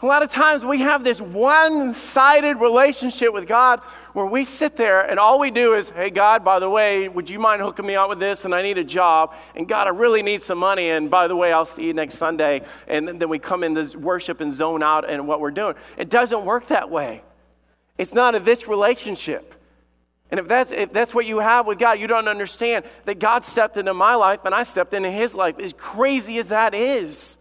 A 0.04 0.06
lot 0.06 0.22
of 0.22 0.30
times 0.30 0.66
we 0.66 0.80
have 0.80 1.02
this 1.06 1.22
one 1.22 1.94
sided 1.94 2.58
relationship 2.58 3.32
with 3.32 3.48
God 3.48 3.80
where 4.12 4.26
we 4.26 4.44
sit 4.44 4.76
there 4.76 5.10
and 5.10 5.18
all 5.18 5.40
we 5.40 5.50
do 5.50 5.76
is, 5.76 5.92
hey, 5.92 6.10
God, 6.10 6.44
by 6.44 6.60
the 6.60 6.70
way, 6.70 7.08
would 7.08 7.30
you 7.30 7.40
mind 7.40 7.62
hooking 7.62 7.86
me 7.86 7.96
up 7.96 8.10
with 8.10 8.20
this? 8.20 8.44
And 8.44 8.54
I 8.54 8.62
need 8.62 8.78
a 8.78 8.84
job. 8.84 9.34
And 9.56 9.66
God, 9.66 9.88
I 9.88 9.92
really 9.92 10.22
need 10.22 10.44
some 10.44 10.58
money. 10.58 10.90
And 10.90 11.10
by 11.10 11.30
the 11.30 11.38
way, 11.38 11.54
I'll 11.54 11.64
see 11.64 11.86
you 11.86 11.94
next 11.94 12.16
Sunday. 12.16 12.64
And 12.90 13.08
then 13.08 13.30
we 13.30 13.40
come 13.40 13.64
in 13.64 13.74
this 13.74 13.96
worship 13.96 14.42
and 14.42 14.52
zone 14.52 14.84
out 14.84 15.10
and 15.10 15.26
what 15.26 15.40
we're 15.40 15.52
doing. 15.52 15.76
It 15.96 16.10
doesn't 16.10 16.44
work 16.44 16.68
that 16.68 16.90
way. 16.90 17.24
It's 17.98 18.14
not 18.14 18.36
a 18.36 18.42
this 18.42 18.68
relationship. 18.68 19.56
And 20.32 20.38
if 20.38 20.50
that's, 20.50 20.74
if 20.74 20.92
that's 20.92 21.14
what 21.14 21.26
you 21.26 21.40
have 21.40 21.66
with 21.66 21.80
God, 21.80 21.98
you 21.98 22.08
don't 22.08 22.28
understand 22.28 22.84
that 23.06 23.20
God 23.20 23.46
stepped 23.46 23.78
into 23.78 23.94
my 23.94 24.16
life 24.16 24.42
and 24.44 24.54
I 24.54 24.64
stepped 24.64 24.94
into 24.94 25.10
his 25.10 25.34
life, 25.34 25.60
as 25.60 25.72
crazy 25.72 26.40
as 26.40 26.50
that 26.50 26.74
is. 26.74 27.38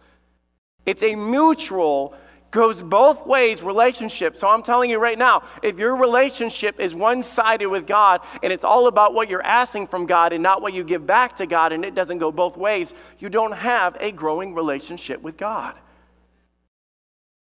It's 0.85 1.03
a 1.03 1.15
mutual 1.15 2.15
goes 2.53 2.83
both 2.83 3.25
ways 3.25 3.63
relationship. 3.63 4.37
So 4.37 4.47
I'm 4.47 4.61
telling 4.61 4.89
you 4.89 4.99
right 4.99 5.17
now, 5.17 5.43
if 5.63 5.79
your 5.79 5.95
relationship 5.95 6.79
is 6.79 6.93
one 6.93 7.23
sided 7.23 7.67
with 7.67 7.87
God 7.87 8.21
and 8.43 8.53
it's 8.53 8.63
all 8.63 8.87
about 8.87 9.13
what 9.13 9.29
you're 9.29 9.43
asking 9.43 9.87
from 9.87 10.05
God 10.05 10.31
and 10.31 10.41
not 10.41 10.61
what 10.61 10.73
you 10.73 10.83
give 10.83 11.05
back 11.05 11.35
to 11.37 11.47
God 11.47 11.73
and 11.73 11.83
it 11.83 11.95
doesn't 11.95 12.19
go 12.19 12.31
both 12.31 12.55
ways, 12.55 12.93
you 13.19 13.27
don't 13.27 13.53
have 13.53 13.97
a 13.99 14.11
growing 14.11 14.53
relationship 14.53 15.21
with 15.21 15.35
God. 15.35 15.75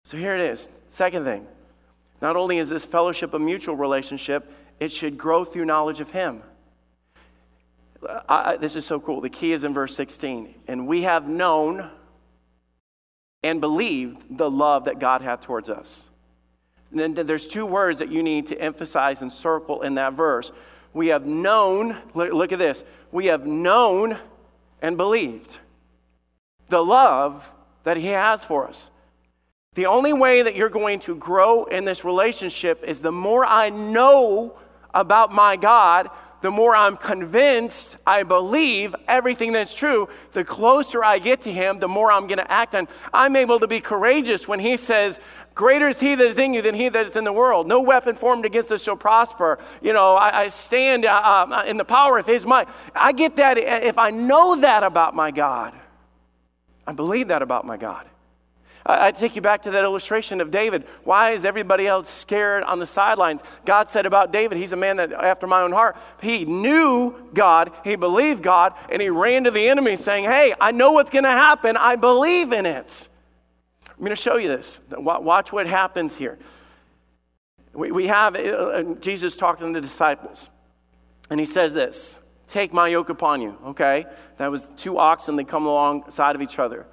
So 0.03 0.17
here 0.17 0.35
it 0.35 0.41
is. 0.41 0.69
Second 0.89 1.23
thing 1.23 1.47
not 2.21 2.35
only 2.35 2.57
is 2.57 2.69
this 2.69 2.83
fellowship 2.83 3.33
a 3.33 3.39
mutual 3.39 3.75
relationship, 3.75 4.51
it 4.79 4.91
should 4.91 5.17
grow 5.17 5.45
through 5.45 5.65
knowledge 5.65 6.01
of 6.01 6.09
Him. 6.09 6.43
I, 8.27 8.57
this 8.57 8.75
is 8.75 8.85
so 8.85 8.99
cool. 8.99 9.21
The 9.21 9.29
key 9.29 9.53
is 9.53 9.63
in 9.63 9.73
verse 9.73 9.95
16. 9.95 10.53
And 10.67 10.87
we 10.87 11.03
have 11.03 11.27
known 11.27 11.89
and 13.47 13.61
believed 13.61 14.37
the 14.37 14.51
love 14.51 14.85
that 14.85 14.99
God 14.99 15.21
hath 15.21 15.39
towards 15.39 15.69
us. 15.69 16.09
And 16.91 16.99
then 16.99 17.25
there's 17.25 17.47
two 17.47 17.65
words 17.65 17.99
that 17.99 18.11
you 18.11 18.21
need 18.21 18.47
to 18.47 18.59
emphasize 18.59 19.21
and 19.21 19.31
circle 19.31 19.83
in 19.83 19.95
that 19.95 20.13
verse. 20.13 20.51
We 20.93 21.07
have 21.07 21.25
known, 21.25 21.97
look 22.13 22.51
at 22.51 22.59
this, 22.59 22.83
we 23.11 23.27
have 23.27 23.45
known 23.45 24.17
and 24.81 24.97
believed 24.97 25.59
the 26.67 26.83
love 26.83 27.49
that 27.83 27.95
He 27.97 28.07
has 28.07 28.43
for 28.43 28.67
us. 28.67 28.89
The 29.75 29.85
only 29.85 30.11
way 30.11 30.41
that 30.41 30.55
you're 30.55 30.69
going 30.69 30.99
to 31.01 31.15
grow 31.15 31.65
in 31.65 31.85
this 31.85 32.03
relationship 32.03 32.83
is 32.83 33.01
the 33.01 33.11
more 33.11 33.45
I 33.45 33.69
know 33.69 34.57
about 34.93 35.31
my 35.31 35.55
God, 35.55 36.09
the 36.41 36.51
more 36.51 36.75
I'm 36.75 36.97
convinced, 36.97 37.97
I 38.05 38.23
believe 38.23 38.95
everything 39.07 39.53
that's 39.53 39.73
true, 39.73 40.07
the 40.33 40.43
closer 40.43 41.03
I 41.03 41.19
get 41.19 41.41
to 41.41 41.51
Him, 41.51 41.79
the 41.79 41.87
more 41.87 42.11
I'm 42.11 42.27
going 42.27 42.37
to 42.37 42.51
act 42.51 42.75
on. 42.75 42.87
I'm 43.13 43.35
able 43.35 43.59
to 43.59 43.67
be 43.67 43.79
courageous 43.79 44.47
when 44.47 44.59
He 44.59 44.77
says, 44.77 45.19
Greater 45.55 45.87
is 45.87 45.99
He 45.99 46.13
that 46.13 46.27
is 46.27 46.37
in 46.37 46.53
you 46.53 46.61
than 46.61 46.75
He 46.75 46.89
that 46.89 47.05
is 47.07 47.15
in 47.15 47.23
the 47.23 47.33
world. 47.33 47.67
No 47.67 47.81
weapon 47.81 48.13
formed 48.15 48.45
against 48.45 48.71
us 48.71 48.83
shall 48.83 48.95
prosper. 48.95 49.57
You 49.81 49.93
know, 49.93 50.13
I, 50.15 50.43
I 50.43 50.47
stand 50.49 51.05
uh, 51.05 51.47
uh 51.49 51.63
in 51.65 51.77
the 51.77 51.85
power 51.85 52.19
of 52.19 52.27
His 52.27 52.45
might. 52.45 52.67
I 52.93 53.11
get 53.11 53.37
that 53.37 53.57
if 53.57 53.97
I 53.97 54.11
know 54.11 54.55
that 54.57 54.83
about 54.83 55.15
my 55.15 55.31
God. 55.31 55.73
I 56.85 56.93
believe 56.93 57.29
that 57.29 57.41
about 57.41 57.65
my 57.65 57.77
God. 57.77 58.07
I, 58.89 59.11
take 59.11 59.35
you 59.35 59.41
back 59.41 59.63
to 59.63 59.71
that 59.71 59.83
illustration 59.83 60.39
of 60.39 60.49
David. 60.49 60.85
Why 61.03 61.31
is 61.31 61.43
everybody 61.43 61.87
else 61.87 62.09
scared 62.09 62.63
on 62.63 62.79
the 62.79 62.85
sidelines? 62.85 63.43
God 63.65 63.89
said 63.89 64.05
about 64.05 64.31
David, 64.31 64.57
he's 64.57 64.71
a 64.71 64.77
man 64.77 64.97
that 64.97 65.11
after 65.11 65.45
my 65.45 65.61
own 65.61 65.73
heart. 65.73 65.97
He 66.21 66.45
knew 66.45 67.13
God, 67.33 67.71
he 67.83 67.97
believed 67.97 68.41
God, 68.41 68.73
and 68.89 69.01
he 69.01 69.09
ran 69.09 69.43
to 69.43 69.51
the 69.51 69.67
enemy 69.67 69.97
saying, 69.97 70.23
Hey, 70.23 70.53
I 70.61 70.71
know 70.71 70.93
what's 70.93 71.09
going 71.09 71.25
to 71.25 71.29
happen. 71.29 71.75
I 71.75 71.97
believe 71.97 72.53
in 72.53 72.65
it. 72.65 73.09
I'm 73.89 73.99
going 73.99 74.11
to 74.11 74.15
show 74.15 74.37
you 74.37 74.47
this. 74.47 74.79
Watch 74.89 75.51
what 75.51 75.67
happens 75.67 76.15
here. 76.15 76.37
We, 77.73 77.91
we 77.91 78.07
have 78.07 78.35
uh, 78.35 78.83
Jesus 79.01 79.35
talking 79.35 79.73
to 79.73 79.79
the 79.79 79.85
disciples, 79.85 80.49
and 81.29 81.39
he 81.39 81.45
says 81.45 81.73
this 81.73 82.19
Take 82.47 82.71
my 82.71 82.87
yoke 82.87 83.09
upon 83.09 83.41
you, 83.41 83.57
okay? 83.65 84.05
That 84.37 84.49
was 84.49 84.65
two 84.77 84.97
oxen 84.97 85.35
that 85.35 85.49
come 85.49 85.65
alongside 85.65 86.35
of 86.35 86.41
each 86.41 86.57
other. 86.57 86.85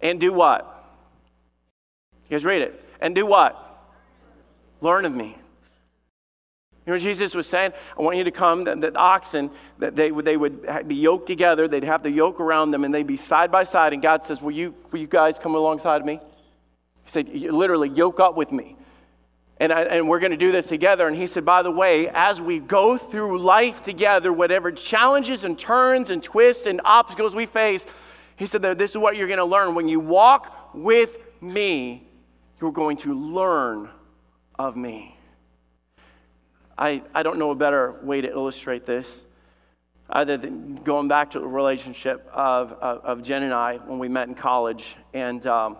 And 0.00 0.20
do 0.20 0.32
what? 0.32 0.79
You 2.30 2.36
guys 2.36 2.44
read 2.44 2.62
it. 2.62 2.82
And 3.00 3.14
do 3.14 3.26
what? 3.26 3.66
Learn 4.80 5.04
of 5.04 5.12
me. 5.12 5.36
You 6.86 6.92
know 6.94 6.98
Jesus 6.98 7.34
was 7.34 7.46
saying? 7.46 7.72
I 7.98 8.02
want 8.02 8.16
you 8.16 8.24
to 8.24 8.30
come, 8.30 8.64
that, 8.64 8.96
oxen, 8.96 9.50
that 9.78 9.96
they, 9.96 10.10
they 10.10 10.36
would 10.36 10.88
be 10.88 10.94
yoked 10.94 11.26
together, 11.26 11.68
they'd 11.68 11.84
have 11.84 12.02
the 12.02 12.10
yoke 12.10 12.40
around 12.40 12.70
them, 12.70 12.84
and 12.84 12.94
they'd 12.94 13.06
be 13.06 13.16
side 13.16 13.52
by 13.52 13.64
side. 13.64 13.92
And 13.92 14.00
God 14.00 14.24
says, 14.24 14.40
Will 14.40 14.52
you, 14.52 14.74
will 14.90 15.00
you 15.00 15.06
guys 15.06 15.38
come 15.38 15.54
alongside 15.54 16.00
of 16.00 16.06
me? 16.06 16.20
He 17.04 17.10
said, 17.10 17.28
Literally, 17.28 17.90
yoke 17.90 18.20
up 18.20 18.36
with 18.36 18.50
me. 18.50 18.76
And, 19.58 19.72
I, 19.72 19.82
and 19.82 20.08
we're 20.08 20.20
going 20.20 20.30
to 20.30 20.38
do 20.38 20.52
this 20.52 20.68
together. 20.68 21.06
And 21.06 21.16
he 21.16 21.26
said, 21.26 21.44
By 21.44 21.62
the 21.62 21.70
way, 21.70 22.08
as 22.08 22.40
we 22.40 22.60
go 22.60 22.96
through 22.96 23.38
life 23.40 23.82
together, 23.82 24.32
whatever 24.32 24.72
challenges 24.72 25.44
and 25.44 25.58
turns 25.58 26.10
and 26.10 26.22
twists 26.22 26.66
and 26.66 26.80
obstacles 26.84 27.34
we 27.34 27.44
face, 27.44 27.86
he 28.36 28.46
said 28.46 28.62
this 28.62 28.92
is 28.92 28.96
what 28.96 29.16
you're 29.16 29.28
going 29.28 29.38
to 29.38 29.44
learn. 29.44 29.74
When 29.74 29.86
you 29.86 30.00
walk 30.00 30.70
with 30.72 31.18
me, 31.42 32.06
you're 32.60 32.72
going 32.72 32.96
to 32.98 33.14
learn 33.14 33.88
of 34.58 34.76
me. 34.76 35.16
I, 36.76 37.02
I 37.14 37.22
don't 37.22 37.38
know 37.38 37.50
a 37.50 37.54
better 37.54 37.96
way 38.02 38.20
to 38.20 38.28
illustrate 38.28 38.86
this 38.86 39.26
other 40.08 40.36
than 40.36 40.74
going 40.76 41.08
back 41.08 41.30
to 41.30 41.38
the 41.38 41.46
relationship 41.46 42.28
of, 42.32 42.72
of, 42.72 43.04
of 43.04 43.22
Jen 43.22 43.44
and 43.44 43.54
I 43.54 43.76
when 43.76 43.98
we 43.98 44.08
met 44.08 44.28
in 44.28 44.34
college. 44.34 44.96
And 45.14 45.46
um, 45.46 45.76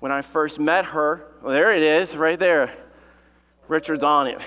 when 0.00 0.12
I 0.12 0.22
first 0.22 0.60
met 0.60 0.86
her, 0.86 1.26
well, 1.42 1.52
there 1.52 1.74
it 1.74 1.82
is, 1.82 2.16
right 2.16 2.38
there. 2.38 2.72
Richard's 3.66 4.04
on 4.04 4.28
it. 4.28 4.40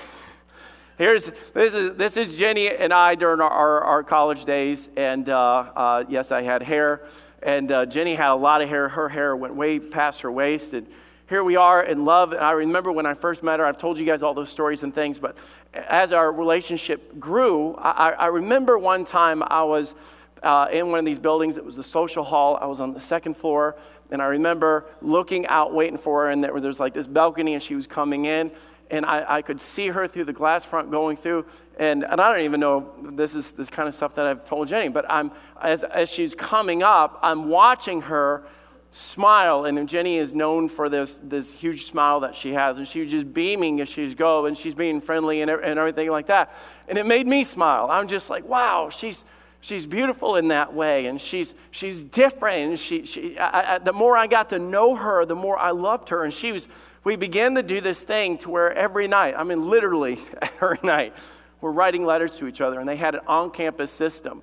Here's, 0.96 1.30
this, 1.52 1.74
is, 1.74 1.94
this 1.96 2.16
is 2.16 2.34
Jenny 2.36 2.70
and 2.70 2.92
I 2.92 3.14
during 3.14 3.40
our, 3.40 3.50
our, 3.50 3.80
our 3.82 4.02
college 4.02 4.44
days. 4.44 4.88
And 4.96 5.28
uh, 5.28 5.36
uh, 5.76 6.04
yes, 6.08 6.32
I 6.32 6.42
had 6.42 6.62
hair. 6.62 7.06
And 7.42 7.70
uh, 7.70 7.86
Jenny 7.86 8.14
had 8.14 8.30
a 8.30 8.34
lot 8.34 8.62
of 8.62 8.68
hair. 8.68 8.88
Her 8.88 9.08
hair 9.08 9.36
went 9.36 9.54
way 9.54 9.78
past 9.78 10.22
her 10.22 10.32
waist. 10.32 10.74
And 10.74 10.88
here 11.28 11.44
we 11.44 11.56
are 11.56 11.82
in 11.82 12.04
love. 12.04 12.32
And 12.32 12.40
I 12.40 12.52
remember 12.52 12.90
when 12.90 13.04
I 13.04 13.14
first 13.14 13.42
met 13.42 13.60
her, 13.60 13.66
I've 13.66 13.76
told 13.76 13.98
you 13.98 14.06
guys 14.06 14.22
all 14.22 14.34
those 14.34 14.48
stories 14.48 14.82
and 14.82 14.94
things, 14.94 15.18
but 15.18 15.36
as 15.74 16.12
our 16.12 16.32
relationship 16.32 17.18
grew, 17.20 17.74
I, 17.76 18.10
I 18.10 18.26
remember 18.26 18.78
one 18.78 19.04
time 19.04 19.42
I 19.46 19.62
was 19.62 19.94
uh, 20.42 20.68
in 20.72 20.88
one 20.88 20.98
of 20.98 21.04
these 21.04 21.18
buildings. 21.18 21.58
It 21.58 21.64
was 21.64 21.76
the 21.76 21.82
social 21.82 22.24
hall. 22.24 22.58
I 22.60 22.66
was 22.66 22.80
on 22.80 22.94
the 22.94 23.00
second 23.00 23.36
floor, 23.36 23.76
and 24.10 24.22
I 24.22 24.26
remember 24.26 24.86
looking 25.02 25.46
out, 25.48 25.74
waiting 25.74 25.98
for 25.98 26.24
her, 26.24 26.30
and 26.30 26.42
there, 26.42 26.52
was 26.52 26.80
like 26.80 26.94
this 26.94 27.06
balcony, 27.06 27.54
and 27.54 27.62
she 27.62 27.74
was 27.74 27.86
coming 27.86 28.24
in, 28.24 28.50
and 28.90 29.04
I, 29.04 29.36
I, 29.36 29.42
could 29.42 29.60
see 29.60 29.88
her 29.88 30.08
through 30.08 30.24
the 30.24 30.32
glass 30.32 30.64
front 30.64 30.90
going 30.90 31.18
through. 31.18 31.44
And, 31.78 32.04
and 32.04 32.20
I 32.20 32.32
don't 32.32 32.44
even 32.44 32.60
know 32.60 32.90
this 33.02 33.34
is 33.34 33.52
this 33.52 33.68
kind 33.68 33.86
of 33.86 33.94
stuff 33.94 34.14
that 34.14 34.26
I've 34.26 34.46
told 34.46 34.68
Jenny, 34.68 34.88
but 34.88 35.04
I'm 35.10 35.30
as, 35.60 35.84
as 35.84 36.08
she's 36.08 36.34
coming 36.34 36.82
up, 36.82 37.18
I'm 37.22 37.50
watching 37.50 38.00
her 38.02 38.44
smile. 38.90 39.64
And 39.64 39.88
Jenny 39.88 40.16
is 40.16 40.34
known 40.34 40.68
for 40.68 40.88
this, 40.88 41.20
this 41.22 41.52
huge 41.52 41.86
smile 41.86 42.20
that 42.20 42.34
she 42.34 42.52
has. 42.52 42.78
And 42.78 42.86
she 42.86 43.00
was 43.00 43.10
just 43.10 43.32
beaming 43.32 43.80
as 43.80 43.88
she's 43.88 44.14
go 44.14 44.46
and 44.46 44.56
she's 44.56 44.74
being 44.74 45.00
friendly 45.00 45.42
and, 45.42 45.50
and 45.50 45.78
everything 45.78 46.10
like 46.10 46.26
that. 46.26 46.52
And 46.88 46.98
it 46.98 47.06
made 47.06 47.26
me 47.26 47.44
smile. 47.44 47.88
I'm 47.90 48.08
just 48.08 48.30
like, 48.30 48.44
wow, 48.44 48.88
she's, 48.90 49.24
she's 49.60 49.86
beautiful 49.86 50.36
in 50.36 50.48
that 50.48 50.72
way. 50.72 51.06
And 51.06 51.20
she's, 51.20 51.54
she's 51.70 52.02
different. 52.02 52.68
And 52.70 52.78
she, 52.78 53.04
she, 53.04 53.38
I, 53.38 53.74
I, 53.74 53.78
the 53.78 53.92
more 53.92 54.16
I 54.16 54.26
got 54.26 54.50
to 54.50 54.58
know 54.58 54.94
her, 54.94 55.24
the 55.24 55.36
more 55.36 55.58
I 55.58 55.70
loved 55.70 56.08
her. 56.08 56.24
And 56.24 56.32
she 56.32 56.52
was, 56.52 56.68
we 57.04 57.16
began 57.16 57.54
to 57.56 57.62
do 57.62 57.80
this 57.80 58.02
thing 58.02 58.38
to 58.38 58.50
where 58.50 58.72
every 58.72 59.06
night, 59.06 59.34
I 59.36 59.44
mean, 59.44 59.68
literally 59.68 60.18
every 60.42 60.78
night, 60.82 61.14
we're 61.60 61.72
writing 61.72 62.04
letters 62.04 62.36
to 62.38 62.46
each 62.46 62.60
other. 62.60 62.80
And 62.80 62.88
they 62.88 62.96
had 62.96 63.14
an 63.14 63.20
on 63.26 63.50
campus 63.50 63.90
system 63.90 64.42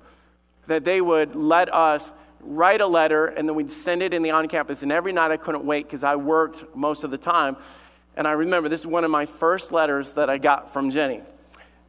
that 0.66 0.84
they 0.84 1.00
would 1.00 1.34
let 1.34 1.72
us 1.72 2.12
write 2.46 2.80
a 2.80 2.86
letter, 2.86 3.26
and 3.26 3.48
then 3.48 3.54
we'd 3.54 3.70
send 3.70 4.02
it 4.02 4.14
in 4.14 4.22
the 4.22 4.30
on 4.30 4.48
campus. 4.48 4.82
And 4.82 4.92
every 4.92 5.12
night 5.12 5.30
I 5.30 5.36
couldn't 5.36 5.64
wait 5.64 5.86
because 5.86 6.04
I 6.04 6.16
worked 6.16 6.76
most 6.76 7.04
of 7.04 7.10
the 7.10 7.18
time. 7.18 7.56
And 8.16 8.26
I 8.26 8.32
remember 8.32 8.68
this 8.68 8.80
is 8.80 8.86
one 8.86 9.04
of 9.04 9.10
my 9.10 9.26
first 9.26 9.72
letters 9.72 10.14
that 10.14 10.30
I 10.30 10.38
got 10.38 10.72
from 10.72 10.90
Jenny. 10.90 11.22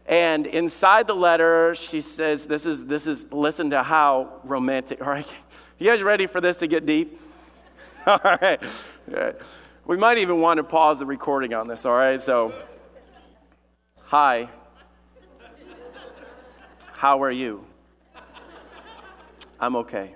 And 0.05 0.47
inside 0.47 1.07
the 1.07 1.15
letter, 1.15 1.75
she 1.75 2.01
says, 2.01 2.45
This 2.45 2.65
is, 2.65 2.85
this 2.85 3.07
is 3.07 3.25
listen 3.31 3.69
to 3.71 3.83
how 3.83 4.39
romantic. 4.43 5.01
All 5.01 5.09
right. 5.09 5.27
You 5.79 5.91
guys 5.91 6.01
ready 6.01 6.25
for 6.25 6.41
this 6.41 6.57
to 6.57 6.67
get 6.67 6.87
deep? 6.87 7.21
All 8.07 8.19
right. 8.23 8.59
We 9.85 9.95
might 9.95 10.17
even 10.17 10.41
want 10.41 10.57
to 10.57 10.63
pause 10.63 10.97
the 10.97 11.05
recording 11.05 11.53
on 11.53 11.67
this, 11.67 11.85
all 11.85 11.93
right? 11.93 12.21
So, 12.21 12.51
hi. 14.03 14.49
How 16.91 17.23
are 17.23 17.31
you? 17.31 17.63
I'm 19.59 19.77
okay. 19.77 20.15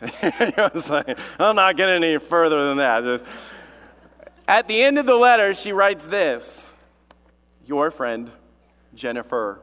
I'm 1.38 1.56
not 1.56 1.76
getting 1.76 2.02
any 2.02 2.18
further 2.18 2.68
than 2.68 2.78
that. 2.78 3.02
Just, 3.04 3.24
at 4.46 4.68
the 4.68 4.82
end 4.82 4.98
of 4.98 5.06
the 5.06 5.16
letter, 5.16 5.54
she 5.54 5.72
writes 5.72 6.06
this 6.06 6.72
Your 7.66 7.90
friend, 7.90 8.30
Jennifer. 8.94 9.60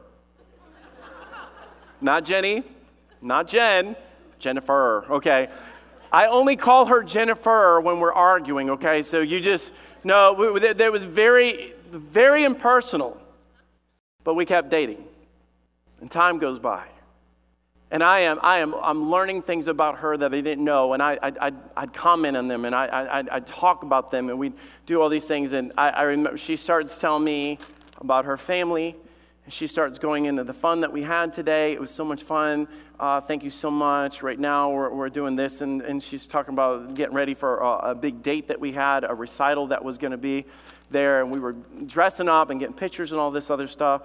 not 2.00 2.24
Jenny, 2.24 2.64
not 3.20 3.46
Jen, 3.46 3.96
Jennifer, 4.38 5.04
okay? 5.10 5.48
I 6.10 6.26
only 6.26 6.56
call 6.56 6.86
her 6.86 7.02
Jennifer 7.02 7.80
when 7.80 8.00
we're 8.00 8.12
arguing, 8.12 8.70
okay? 8.70 9.02
So 9.02 9.20
you 9.20 9.40
just, 9.40 9.72
no, 10.04 10.58
there 10.58 10.92
was 10.92 11.04
very, 11.04 11.74
very 11.90 12.44
impersonal, 12.44 13.18
but 14.24 14.34
we 14.34 14.44
kept 14.44 14.68
dating. 14.68 15.04
And 16.00 16.10
time 16.10 16.38
goes 16.38 16.58
by. 16.58 16.84
And 17.92 18.02
I 18.02 18.20
am, 18.20 18.38
I 18.42 18.60
am, 18.60 18.74
I'm 18.82 19.10
learning 19.10 19.42
things 19.42 19.68
about 19.68 19.98
her 19.98 20.16
that 20.16 20.32
I 20.32 20.40
didn't 20.40 20.64
know, 20.64 20.94
and 20.94 21.02
I, 21.02 21.18
I, 21.22 21.32
I'd, 21.38 21.56
I'd 21.76 21.92
comment 21.92 22.38
on 22.38 22.48
them, 22.48 22.64
and 22.64 22.74
I, 22.74 22.86
I, 22.86 23.36
I'd 23.36 23.46
talk 23.46 23.82
about 23.82 24.10
them, 24.10 24.30
and 24.30 24.38
we'd 24.38 24.54
do 24.86 25.02
all 25.02 25.10
these 25.10 25.26
things. 25.26 25.52
And 25.52 25.72
I, 25.76 25.90
I 25.90 26.02
remember 26.04 26.38
she 26.38 26.56
starts 26.56 26.96
telling 26.96 27.22
me 27.22 27.58
about 27.98 28.24
her 28.24 28.38
family, 28.38 28.96
and 29.44 29.52
she 29.52 29.66
starts 29.66 29.98
going 29.98 30.24
into 30.24 30.42
the 30.42 30.54
fun 30.54 30.80
that 30.80 30.90
we 30.90 31.02
had 31.02 31.34
today. 31.34 31.74
It 31.74 31.80
was 31.82 31.90
so 31.90 32.02
much 32.02 32.22
fun. 32.22 32.66
Uh, 32.98 33.20
thank 33.20 33.44
you 33.44 33.50
so 33.50 33.70
much. 33.70 34.22
Right 34.22 34.40
now, 34.40 34.70
we're, 34.70 34.88
we're 34.88 35.10
doing 35.10 35.36
this, 35.36 35.60
and, 35.60 35.82
and 35.82 36.02
she's 36.02 36.26
talking 36.26 36.54
about 36.54 36.94
getting 36.94 37.14
ready 37.14 37.34
for 37.34 37.58
a, 37.58 37.90
a 37.90 37.94
big 37.94 38.22
date 38.22 38.48
that 38.48 38.58
we 38.58 38.72
had, 38.72 39.04
a 39.04 39.14
recital 39.14 39.66
that 39.66 39.84
was 39.84 39.98
going 39.98 40.12
to 40.12 40.16
be 40.16 40.46
there, 40.90 41.20
and 41.20 41.30
we 41.30 41.40
were 41.40 41.56
dressing 41.84 42.30
up 42.30 42.48
and 42.48 42.58
getting 42.58 42.74
pictures 42.74 43.12
and 43.12 43.20
all 43.20 43.30
this 43.30 43.50
other 43.50 43.66
stuff. 43.66 44.00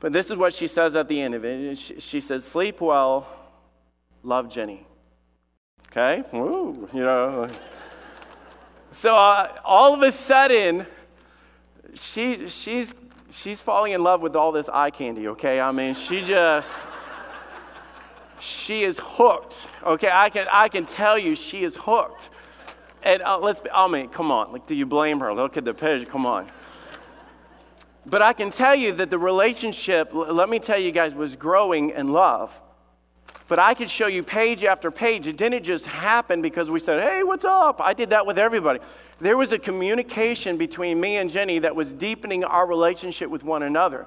But 0.00 0.12
this 0.12 0.30
is 0.30 0.36
what 0.36 0.52
she 0.52 0.66
says 0.66 0.94
at 0.96 1.08
the 1.08 1.20
end 1.20 1.34
of 1.34 1.44
it. 1.44 1.78
She 1.78 2.20
says, 2.20 2.44
Sleep 2.44 2.80
well, 2.80 3.26
love 4.22 4.48
Jenny. 4.48 4.86
Okay? 5.88 6.22
Ooh, 6.34 6.88
you 6.92 7.02
know. 7.02 7.48
So 8.90 9.16
uh, 9.16 9.58
all 9.64 9.94
of 9.94 10.02
a 10.02 10.12
sudden, 10.12 10.86
she, 11.94 12.48
she's, 12.48 12.94
she's 13.30 13.60
falling 13.60 13.92
in 13.92 14.02
love 14.02 14.20
with 14.20 14.36
all 14.36 14.52
this 14.52 14.68
eye 14.68 14.90
candy, 14.90 15.28
okay? 15.28 15.60
I 15.60 15.72
mean, 15.72 15.94
she 15.94 16.22
just, 16.22 16.86
she 18.38 18.82
is 18.82 19.00
hooked, 19.02 19.66
okay? 19.84 20.10
I 20.12 20.30
can, 20.30 20.46
I 20.52 20.68
can 20.68 20.86
tell 20.86 21.18
you 21.18 21.34
she 21.34 21.64
is 21.64 21.76
hooked. 21.76 22.30
And 23.02 23.22
uh, 23.22 23.38
let's, 23.38 23.60
be, 23.60 23.70
I 23.70 23.86
mean, 23.86 24.08
come 24.08 24.30
on. 24.30 24.52
Like, 24.52 24.66
do 24.66 24.74
you 24.74 24.86
blame 24.86 25.20
her? 25.20 25.34
Look 25.34 25.56
at 25.56 25.64
the 25.64 25.74
picture. 25.74 26.10
Come 26.10 26.24
on. 26.24 26.46
But 28.06 28.22
I 28.22 28.32
can 28.32 28.50
tell 28.50 28.74
you 28.74 28.92
that 28.92 29.10
the 29.10 29.18
relationship, 29.18 30.10
let 30.12 30.48
me 30.48 30.58
tell 30.58 30.78
you 30.78 30.92
guys, 30.92 31.14
was 31.14 31.36
growing 31.36 31.90
in 31.90 32.12
love. 32.12 32.60
But 33.48 33.58
I 33.58 33.74
could 33.74 33.90
show 33.90 34.06
you 34.06 34.22
page 34.22 34.64
after 34.64 34.90
page. 34.90 35.26
It 35.26 35.36
didn't 35.36 35.64
just 35.64 35.86
happen 35.86 36.40
because 36.40 36.70
we 36.70 36.80
said, 36.80 37.02
hey, 37.02 37.22
what's 37.22 37.44
up? 37.44 37.80
I 37.80 37.92
did 37.92 38.10
that 38.10 38.26
with 38.26 38.38
everybody. 38.38 38.80
There 39.20 39.36
was 39.36 39.52
a 39.52 39.58
communication 39.58 40.56
between 40.56 41.00
me 41.00 41.16
and 41.16 41.30
Jenny 41.30 41.58
that 41.60 41.74
was 41.74 41.92
deepening 41.92 42.44
our 42.44 42.66
relationship 42.66 43.30
with 43.30 43.44
one 43.44 43.62
another. 43.62 44.06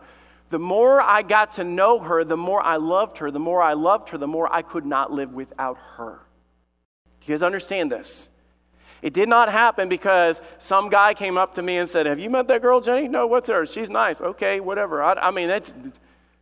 The 0.50 0.60
more 0.60 1.02
I 1.02 1.24
got 1.24 1.54
to 1.54 1.64
know 1.64 2.00
her, 2.00 2.24
the 2.24 2.38
more 2.38 2.62
I 2.62 2.78
loved 2.78 3.18
her. 3.18 3.32
The 3.32 3.40
more 3.40 3.62
I 3.62 3.74
loved 3.74 4.10
her, 4.10 4.18
the 4.18 4.28
more 4.28 4.52
I 4.52 4.62
could 4.62 4.86
not 4.86 5.12
live 5.12 5.34
without 5.34 5.78
her. 5.98 6.22
Do 7.22 7.32
you 7.32 7.34
guys 7.34 7.44
understand 7.44 7.92
this? 7.92 8.30
It 9.02 9.14
did 9.14 9.30
not 9.30 9.52
happen 9.52 9.90
because 9.90 10.42
some 10.58 10.90
guy 10.90 11.14
came 11.14 11.38
up 11.38 11.54
to 11.56 11.62
me 11.62 11.78
and 11.78 11.88
said, 11.88 12.06
Have 12.06 12.20
you 12.20 12.30
met 12.30 12.48
that 12.48 12.62
girl, 12.62 12.82
Jenny? 12.82 13.08
No, 13.08 13.28
what's 13.28 13.50
her? 13.50 13.66
She's 13.66 13.90
nice. 13.90 14.22
Okay, 14.22 14.60
whatever. 14.60 15.04
I, 15.04 15.14
I 15.14 15.32
mean, 15.32 15.48
that's, 15.48 15.74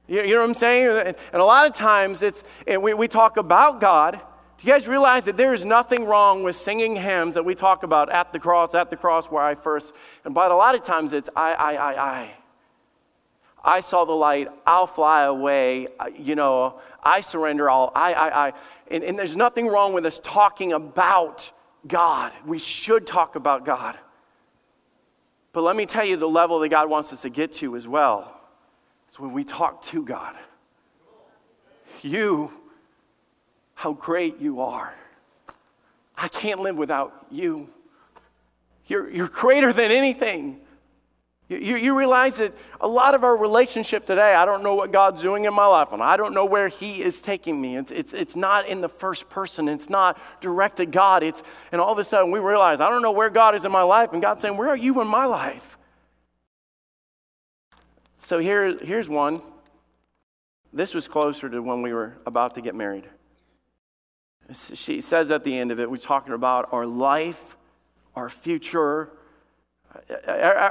you, 0.07 0.25
know 0.25 0.39
what 0.39 0.49
I'm 0.49 0.53
saying? 0.53 1.15
And, 1.33 1.41
a 1.41 1.43
lot 1.43 1.67
of 1.67 1.75
times 1.75 2.21
it's, 2.21 2.43
and 2.67 2.81
we, 2.81 2.93
we 2.93 3.07
talk 3.07 3.37
about 3.37 3.81
God. 3.81 4.13
Do 4.13 4.67
you 4.67 4.71
guys 4.71 4.87
realize 4.87 5.25
that 5.25 5.35
there 5.35 5.53
is 5.53 5.65
nothing 5.65 6.05
wrong 6.05 6.43
with 6.43 6.55
singing 6.55 6.95
hymns 6.95 7.33
that 7.33 7.43
we 7.43 7.55
talk 7.55 7.83
about 7.83 8.09
at 8.09 8.31
the 8.31 8.39
cross, 8.39 8.73
at 8.73 8.89
the 8.89 8.95
cross 8.95 9.27
where 9.27 9.43
I 9.43 9.55
first, 9.55 9.93
and 10.23 10.33
but 10.33 10.51
a 10.51 10.55
lot 10.55 10.75
of 10.75 10.81
times 10.81 11.11
it's 11.11 11.29
I, 11.35 11.53
I, 11.53 11.73
I, 11.73 12.11
I. 12.11 12.31
I 13.67 13.79
saw 13.79 14.05
the 14.05 14.13
light, 14.13 14.47
I'll 14.67 14.85
fly 14.85 15.23
away, 15.23 15.87
you 16.15 16.35
know, 16.35 16.79
I 17.03 17.19
surrender 17.19 17.67
all, 17.67 17.91
I, 17.95 18.13
I, 18.13 18.47
I. 18.47 18.53
And, 18.91 19.03
and 19.03 19.17
there's 19.17 19.35
nothing 19.35 19.67
wrong 19.67 19.93
with 19.93 20.05
us 20.05 20.19
talking 20.23 20.71
about 20.71 21.51
God. 21.87 22.31
We 22.45 22.59
should 22.59 23.05
talk 23.05 23.35
about 23.35 23.65
God. 23.65 23.97
But 25.53 25.63
let 25.63 25.75
me 25.75 25.85
tell 25.85 26.03
you 26.03 26.17
the 26.17 26.27
level 26.27 26.59
that 26.59 26.69
God 26.69 26.89
wants 26.89 27.13
us 27.13 27.21
to 27.21 27.29
get 27.29 27.53
to 27.53 27.75
as 27.75 27.87
well. 27.87 28.39
It's 29.07 29.19
when 29.19 29.31
we 29.31 29.43
talk 29.43 29.83
to 29.85 30.03
God. 30.03 30.35
You, 32.01 32.51
how 33.73 33.93
great 33.93 34.39
you 34.41 34.61
are. 34.61 34.93
I 36.17 36.27
can't 36.27 36.59
live 36.59 36.75
without 36.75 37.25
you. 37.31 37.69
You're, 38.87 39.09
you're 39.09 39.27
greater 39.27 39.73
than 39.73 39.91
anything. 39.91 40.59
You, 41.47 41.77
you, 41.77 41.95
realize 41.95 42.37
that 42.37 42.53
a 42.81 42.87
lot 42.87 43.13
of 43.13 43.23
our 43.23 43.37
relationship 43.37 44.07
today, 44.07 44.33
I 44.33 44.45
don't 44.45 44.63
know 44.63 44.73
what 44.73 44.91
God's 44.91 45.21
doing 45.21 45.45
in 45.45 45.53
my 45.53 45.67
life, 45.67 45.93
and 45.93 46.01
I 46.01 46.17
don't 46.17 46.33
know 46.33 46.45
where 46.45 46.69
He 46.69 47.03
is 47.03 47.21
taking 47.21 47.61
me. 47.61 47.77
It's, 47.77 47.91
it's, 47.91 48.13
it's 48.13 48.35
not 48.35 48.67
in 48.67 48.81
the 48.81 48.89
first 48.89 49.29
person, 49.29 49.69
it's 49.69 49.87
not 49.87 50.19
directed 50.41 50.91
God. 50.91 51.21
It's, 51.21 51.43
and 51.71 51.79
all 51.79 51.93
of 51.93 51.99
a 51.99 52.03
sudden 52.03 52.31
we 52.31 52.39
realize, 52.39 52.81
I 52.81 52.89
don't 52.89 53.03
know 53.03 53.11
where 53.11 53.29
God 53.29 53.53
is 53.53 53.63
in 53.63 53.71
my 53.71 53.83
life, 53.83 54.11
and 54.11 54.23
God's 54.23 54.41
saying, 54.41 54.57
Where 54.57 54.69
are 54.69 54.75
you 54.75 54.99
in 55.01 55.07
my 55.07 55.25
life? 55.25 55.77
So 58.17 58.39
here, 58.39 58.75
here's 58.79 59.07
one. 59.07 59.39
This 60.73 60.95
was 60.95 61.07
closer 61.07 61.47
to 61.47 61.59
when 61.61 61.83
we 61.83 61.93
were 61.93 62.17
about 62.25 62.55
to 62.55 62.61
get 62.61 62.73
married. 62.73 63.07
She 64.51 64.99
says 64.99 65.29
at 65.29 65.43
the 65.43 65.55
end 65.55 65.71
of 65.71 65.79
it, 65.79 65.91
we're 65.91 65.97
talking 65.97 66.33
about 66.33 66.69
our 66.73 66.87
life, 66.87 67.55
our 68.15 68.29
future 68.29 69.11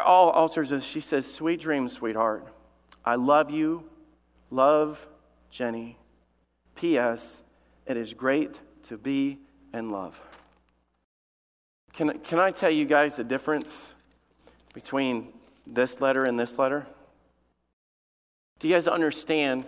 all, 0.05 0.31
all 0.31 0.49
she 0.49 1.01
says, 1.01 1.33
Sweet 1.33 1.61
dreams, 1.61 1.93
sweetheart. 1.93 2.47
I 3.05 3.17
love 3.17 3.51
you. 3.51 3.85
Love, 4.51 5.07
Jenny. 5.51 5.99
P.S. 6.75 7.43
It 7.87 7.97
is 7.97 8.15
great 8.15 8.59
to 8.85 8.97
be 8.97 9.39
in 9.73 9.91
love. 9.91 10.21
Can, 11.93 12.19
can 12.21 12.39
I 12.39 12.51
tell 12.51 12.71
you 12.71 12.85
guys 12.85 13.17
the 13.17 13.25
difference 13.25 13.95
between 14.73 15.33
this 15.67 16.01
letter 16.01 16.25
and 16.25 16.39
this 16.39 16.59
letter? 16.59 16.87
Do 18.59 18.69
you 18.69 18.75
guys 18.75 18.89
understand 18.89 19.65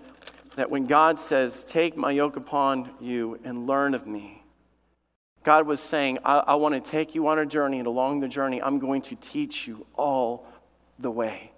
that 0.56 0.70
when 0.70 0.86
God 0.86 1.18
says, 1.18 1.64
Take 1.64 1.96
my 1.96 2.10
yoke 2.10 2.36
upon 2.36 2.90
you 3.00 3.38
and 3.44 3.66
learn 3.66 3.94
of 3.94 4.06
me, 4.06 4.42
God 5.46 5.64
was 5.64 5.78
saying, 5.78 6.18
I, 6.24 6.38
I 6.38 6.54
want 6.56 6.74
to 6.74 6.90
take 6.90 7.14
you 7.14 7.28
on 7.28 7.38
a 7.38 7.46
journey, 7.46 7.78
and 7.78 7.86
along 7.86 8.18
the 8.18 8.26
journey, 8.26 8.60
I'm 8.60 8.80
going 8.80 9.00
to 9.02 9.14
teach 9.14 9.68
you 9.68 9.86
all 9.94 10.44
the 10.98 11.08
way. 11.08 11.52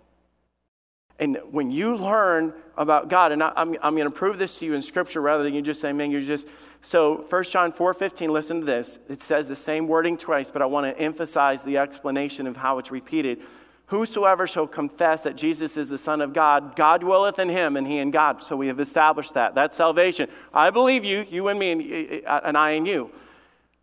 And 1.18 1.38
when 1.50 1.70
you 1.70 1.96
learn 1.96 2.52
about 2.76 3.08
God, 3.08 3.32
and 3.32 3.42
I, 3.42 3.48
am 3.48 3.54
I'm, 3.56 3.76
I'm 3.82 3.94
going 3.96 4.04
to 4.04 4.14
prove 4.14 4.36
this 4.36 4.58
to 4.58 4.66
you 4.66 4.74
in 4.74 4.82
Scripture 4.82 5.22
rather 5.22 5.42
than 5.42 5.54
you 5.54 5.62
just 5.62 5.80
say, 5.80 5.90
man, 5.94 6.10
you're 6.10 6.20
just. 6.20 6.46
So 6.82 7.24
1 7.30 7.44
John 7.44 7.72
4 7.72 7.94
15, 7.94 8.30
listen 8.30 8.60
to 8.60 8.66
this. 8.66 8.98
It 9.08 9.22
says 9.22 9.48
the 9.48 9.56
same 9.56 9.88
wording 9.88 10.18
twice, 10.18 10.50
but 10.50 10.60
I 10.60 10.66
want 10.66 10.84
to 10.84 11.02
emphasize 11.02 11.62
the 11.62 11.78
explanation 11.78 12.46
of 12.46 12.58
how 12.58 12.76
it's 12.76 12.90
repeated. 12.90 13.40
Whosoever 13.86 14.46
shall 14.46 14.66
confess 14.66 15.22
that 15.22 15.34
Jesus 15.34 15.78
is 15.78 15.88
the 15.88 15.96
Son 15.96 16.20
of 16.20 16.34
God, 16.34 16.76
God 16.76 17.00
dwelleth 17.00 17.38
in 17.38 17.48
him, 17.48 17.78
and 17.78 17.86
he 17.86 17.96
in 17.96 18.10
God. 18.10 18.42
So 18.42 18.54
we 18.54 18.66
have 18.66 18.80
established 18.80 19.32
that. 19.32 19.54
That's 19.54 19.74
salvation. 19.74 20.28
I 20.52 20.68
believe 20.68 21.06
you, 21.06 21.26
you 21.30 21.48
and 21.48 21.58
me, 21.58 21.70
and, 21.72 22.44
and 22.44 22.58
I 22.58 22.72
and 22.72 22.86
you. 22.86 23.10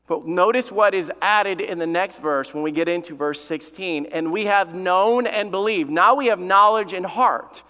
But 0.08 0.28
notice 0.28 0.72
what 0.72 0.94
is 0.94 1.12
added 1.22 1.62
in 1.62 1.80
the 1.80 1.88
next 1.88 2.20
verse 2.20 2.54
when 2.54 2.62
we 2.62 2.72
get 2.72 2.88
into 2.88 3.16
verse 3.16 3.42
16. 3.42 4.08
And 4.08 4.32
we 4.32 4.46
have 4.46 4.76
known 4.76 5.26
and 5.26 5.52
believed. 5.52 5.90
Now 5.90 6.16
we 6.16 6.28
have 6.28 6.40
knowledge 6.40 6.94
in 6.94 7.04
heart. 7.04 7.64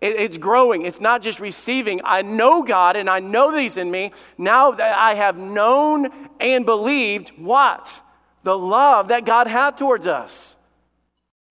it's 0.00 0.38
growing. 0.38 0.82
It's 0.82 1.00
not 1.00 1.22
just 1.22 1.40
receiving. 1.40 2.00
I 2.04 2.22
know 2.22 2.62
God 2.62 2.96
and 2.96 3.10
I 3.10 3.18
know 3.18 3.50
that 3.50 3.60
He's 3.60 3.76
in 3.76 3.90
me. 3.90 4.12
Now 4.38 4.70
that 4.72 4.96
I 4.96 5.14
have 5.14 5.38
known 5.38 6.08
and 6.38 6.64
believed 6.64 7.30
what? 7.30 8.00
The 8.44 8.56
love 8.56 9.08
that 9.08 9.24
God 9.24 9.48
had 9.48 9.76
towards 9.76 10.06
us. 10.06 10.56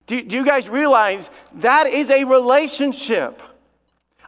Do, 0.06 0.22
do 0.22 0.36
you 0.36 0.44
guys 0.44 0.68
realize 0.68 1.28
that 1.56 1.88
is 1.88 2.10
a 2.10 2.24
relationship? 2.24 3.42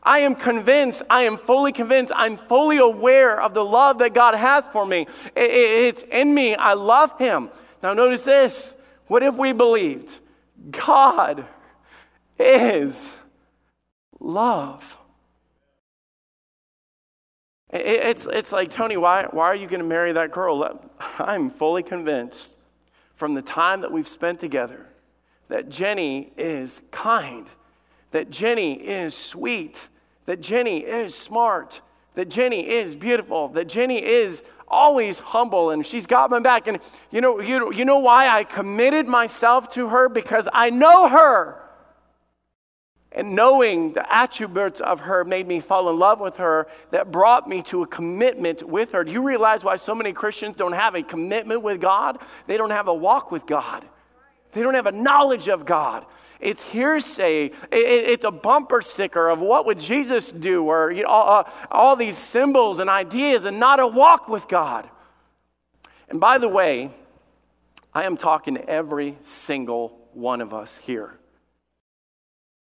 I 0.03 0.21
am 0.21 0.35
convinced, 0.35 1.03
I 1.11 1.23
am 1.23 1.37
fully 1.39 1.73
convinced, 1.73 2.13
I'm 2.15 2.37
fully 2.37 2.79
aware 2.79 3.41
of 3.41 3.55
the 3.55 3.65
love 3.65 3.99
that 3.99 4.15
God 4.15 4.35
has 4.35 4.67
for 4.69 4.87
me. 4.87 5.07
it's 5.37 6.03
in 6.03 6.35
me. 6.35 6.55
I 6.55 6.75
love 6.75 7.19
Him. 7.19 7.51
Now, 7.83 7.95
notice 7.95 8.23
this. 8.23 8.77
What 9.07 9.23
if 9.23 9.37
we 9.37 9.53
believed 9.53 10.19
God 10.71 11.47
is 12.39 13.11
love? 14.21 14.97
It's, 17.71 18.27
it's 18.27 18.51
like, 18.51 18.71
Tony, 18.71 18.97
why, 18.97 19.27
why 19.31 19.47
are 19.47 19.55
you 19.55 19.67
going 19.67 19.83
to 19.83 19.87
marry 19.87 20.13
that 20.13 20.31
girl? 20.31 20.81
I'm 21.19 21.51
fully 21.51 21.83
convinced 21.83 22.55
from 23.15 23.35
the 23.35 23.43
time 23.43 23.83
that 23.83 23.93
we've 23.93 24.09
spent 24.09 24.41
together 24.41 24.87
that 25.49 25.69
Jenny 25.69 26.33
is 26.37 26.81
kind, 26.91 27.47
that 28.11 28.31
Jenny 28.31 28.75
is 28.75 29.15
sweet, 29.15 29.89
that 30.27 30.41
Jenny 30.41 30.79
is 30.79 31.15
smart, 31.15 31.81
that 32.15 32.31
Jenny 32.31 32.69
is 32.69 32.95
beautiful, 32.95 33.49
that 33.49 33.69
Jenny 33.69 34.03
is 34.03 34.43
always 34.71 35.19
humble 35.19 35.71
and 35.71 35.85
she's 35.85 36.07
got 36.07 36.31
my 36.31 36.41
back. 36.41 36.67
And 36.67 36.79
you 37.11 37.21
know, 37.21 37.41
you, 37.41 37.73
you 37.73 37.85
know 37.85 37.99
why 37.99 38.29
I 38.29 38.45
committed 38.45 39.07
myself 39.07 39.69
to 39.71 39.89
her? 39.89 40.09
Because 40.09 40.49
I 40.53 40.71
know 40.71 41.09
her. 41.09 41.63
And 43.13 43.35
knowing 43.35 43.95
the 43.95 44.15
attributes 44.15 44.81
of 44.81 45.01
her 45.01 45.25
made 45.25 45.49
me 45.49 45.61
fall 45.61 45.89
in 45.89 45.99
love 45.99 46.21
with 46.21 46.37
her, 46.37 46.69
that 46.91 47.11
brought 47.11 47.49
me 47.49 47.63
to 47.63 47.83
a 47.83 47.87
commitment 47.87 48.63
with 48.63 48.93
her. 48.93 49.03
Do 49.03 49.13
you 49.13 49.23
realize 49.23 49.65
why 49.65 49.77
so 49.77 49.95
many 49.95 50.13
Christians 50.13 50.57
don't 50.57 50.75
have 50.75 50.95
a 50.95 51.03
commitment 51.03 51.63
with 51.63 51.81
God? 51.81 52.19
They 52.47 52.59
don't 52.59 52.71
have 52.71 52.87
a 52.87 52.95
walk 52.95 53.31
with 53.31 53.47
God, 53.47 53.85
they 54.53 54.61
don't 54.63 54.75
have 54.75 54.87
a 54.87 54.93
knowledge 54.93 55.49
of 55.49 55.65
God. 55.65 56.05
It's 56.41 56.63
hearsay. 56.63 57.51
It's 57.73 58.25
a 58.25 58.31
bumper 58.31 58.81
sticker 58.81 59.29
of 59.29 59.41
what 59.41 59.67
would 59.67 59.81
Jesus 59.81 60.31
do, 60.31 60.65
or 60.65 60.93
you 60.93 61.03
know, 61.03 61.09
all, 61.09 61.49
all 61.71 61.97
these 61.97 62.17
symbols 62.17 62.79
and 62.79 62.89
ideas, 62.89 63.45
and 63.45 63.59
not 63.59 63.81
a 63.81 63.87
walk 63.87 64.29
with 64.29 64.47
God. 64.49 64.89
And 66.09 66.21
by 66.21 66.39
the 66.39 66.49
way, 66.49 66.91
I 67.93 68.05
am 68.05 68.17
talking 68.17 68.55
to 68.55 68.69
every 68.69 69.17
single 69.21 69.99
one 70.13 70.41
of 70.41 70.55
us 70.55 70.79
here. 70.79 71.19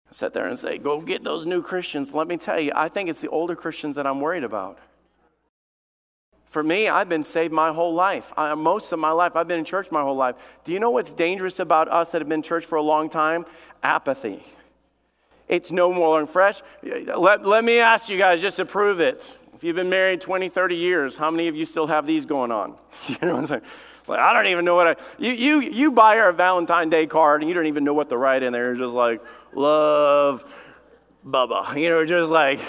I 0.09 0.13
sit 0.13 0.33
there 0.33 0.47
and 0.47 0.57
say, 0.57 0.77
Go 0.77 1.01
get 1.01 1.23
those 1.23 1.45
new 1.45 1.61
Christians. 1.61 2.13
Let 2.13 2.27
me 2.27 2.37
tell 2.37 2.59
you, 2.59 2.71
I 2.75 2.89
think 2.89 3.09
it's 3.09 3.21
the 3.21 3.29
older 3.29 3.55
Christians 3.55 3.95
that 3.95 4.07
I'm 4.07 4.21
worried 4.21 4.43
about. 4.43 4.79
For 6.49 6.63
me, 6.63 6.87
I've 6.87 7.09
been 7.09 7.23
saved 7.23 7.53
my 7.53 7.71
whole 7.71 7.93
life. 7.93 8.33
I, 8.35 8.53
most 8.55 8.91
of 8.91 8.99
my 8.99 9.11
life, 9.11 9.35
I've 9.35 9.47
been 9.47 9.59
in 9.59 9.65
church 9.65 9.91
my 9.91 10.01
whole 10.01 10.15
life. 10.15 10.35
Do 10.63 10.71
you 10.71 10.79
know 10.79 10.89
what's 10.89 11.13
dangerous 11.13 11.59
about 11.59 11.87
us 11.87 12.11
that 12.11 12.21
have 12.21 12.29
been 12.29 12.39
in 12.39 12.43
church 12.43 12.65
for 12.65 12.75
a 12.75 12.81
long 12.81 13.09
time? 13.09 13.45
Apathy. 13.83 14.43
It's 15.47 15.71
no 15.71 15.93
more 15.93 16.15
learning 16.15 16.27
fresh. 16.27 16.61
Let, 16.83 17.45
let 17.45 17.63
me 17.63 17.79
ask 17.79 18.09
you 18.09 18.17
guys 18.17 18.41
just 18.41 18.57
to 18.57 18.65
prove 18.65 18.99
it. 18.99 19.37
If 19.55 19.63
you've 19.63 19.75
been 19.75 19.89
married 19.89 20.21
20, 20.21 20.49
30 20.49 20.75
years, 20.75 21.15
how 21.15 21.29
many 21.29 21.47
of 21.47 21.55
you 21.55 21.65
still 21.65 21.87
have 21.87 22.07
these 22.07 22.25
going 22.25 22.51
on? 22.51 22.75
You 23.07 23.15
know 23.21 23.33
what 23.33 23.39
I'm 23.41 23.47
saying? 23.47 23.61
Like, 24.07 24.19
I 24.19 24.33
don't 24.33 24.47
even 24.47 24.65
know 24.65 24.75
what 24.75 24.87
I. 24.87 24.95
You, 25.19 25.31
you, 25.33 25.59
you 25.59 25.91
buy 25.91 26.15
her 26.15 26.29
a 26.29 26.33
Valentine 26.33 26.89
Day 26.89 27.05
card 27.05 27.41
and 27.41 27.49
you 27.49 27.53
don't 27.53 27.67
even 27.67 27.83
know 27.83 27.93
what 27.93 28.09
to 28.09 28.17
write 28.17 28.41
in 28.41 28.51
there. 28.51 28.71
It's 28.71 28.79
just 28.79 28.93
like, 28.93 29.21
love, 29.53 30.43
Bubba. 31.25 31.79
You 31.79 31.89
know, 31.89 32.05
just 32.05 32.31
like, 32.31 32.59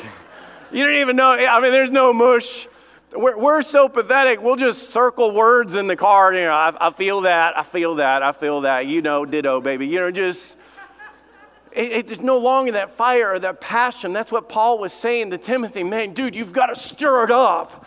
you 0.70 0.84
don't 0.84 0.96
even 0.96 1.16
know. 1.16 1.30
I 1.32 1.60
mean, 1.60 1.72
there's 1.72 1.90
no 1.90 2.12
mush. 2.12 2.68
We're, 3.12 3.36
we're 3.36 3.62
so 3.62 3.88
pathetic, 3.88 4.40
we'll 4.40 4.56
just 4.56 4.90
circle 4.90 5.32
words 5.32 5.74
in 5.74 5.86
the 5.86 5.96
card. 5.96 6.36
You 6.36 6.44
know, 6.44 6.52
I, 6.52 6.88
I 6.88 6.90
feel 6.90 7.22
that, 7.22 7.58
I 7.58 7.62
feel 7.62 7.96
that, 7.96 8.22
I 8.22 8.32
feel 8.32 8.62
that. 8.62 8.86
You 8.86 9.02
know, 9.02 9.24
ditto, 9.24 9.60
baby. 9.60 9.86
You 9.86 10.00
know, 10.00 10.10
just. 10.10 10.56
It, 11.72 12.20
no 12.20 12.38
longer 12.38 12.72
that 12.72 12.96
fire 12.96 13.32
or 13.32 13.38
that 13.38 13.60
passion. 13.60 14.12
That's 14.12 14.32
what 14.32 14.48
Paul 14.48 14.78
was 14.78 14.92
saying 14.92 15.30
to 15.30 15.38
Timothy. 15.38 15.84
Man, 15.84 16.14
dude, 16.14 16.34
you've 16.34 16.52
got 16.52 16.66
to 16.66 16.74
stir 16.74 17.24
it 17.24 17.30
up. 17.30 17.86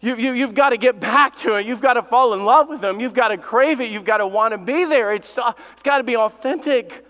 You, 0.00 0.14
you, 0.16 0.32
you've 0.34 0.54
got 0.54 0.70
to 0.70 0.76
get 0.76 1.00
back 1.00 1.36
to 1.38 1.56
it. 1.56 1.66
You've 1.66 1.80
got 1.80 1.94
to 1.94 2.02
fall 2.02 2.32
in 2.34 2.44
love 2.44 2.68
with 2.68 2.80
them. 2.80 3.00
You've 3.00 3.12
got 3.12 3.28
to 3.28 3.38
crave 3.38 3.80
it. 3.80 3.90
You've 3.90 4.04
got 4.04 4.18
to 4.18 4.26
want 4.26 4.52
to 4.52 4.58
be 4.58 4.84
there. 4.84 5.12
It's, 5.12 5.36
uh, 5.36 5.52
it's 5.72 5.82
got 5.82 5.98
to 5.98 6.04
be 6.04 6.16
authentic. 6.16 7.04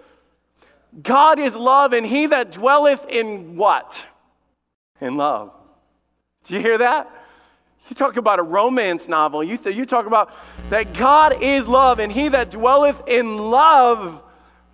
God 1.03 1.39
is 1.39 1.55
love, 1.55 1.93
and 1.93 2.07
he 2.07 2.27
that 2.27 2.53
dwelleth 2.53 3.05
in 3.09 3.57
what? 3.57 4.07
In 5.01 5.19
love. 5.19 5.53
Do 6.47 6.55
you 6.55 6.61
hear 6.61 6.79
that? 6.79 7.11
You 7.89 7.95
talk 7.95 8.17
about 8.17 8.39
a 8.39 8.43
romance 8.43 9.09
novel. 9.09 9.45
You, 9.45 9.57
th- 9.57 9.77
you 9.77 9.85
talk 9.85 10.07
about 10.07 10.33
that 10.71 10.93
God 10.95 11.43
is 11.43 11.69
love, 11.69 12.01
and 12.01 12.11
he 12.11 12.29
that 12.29 12.51
dwelleth 12.51 13.07
in 13.07 13.37
love 13.37 14.23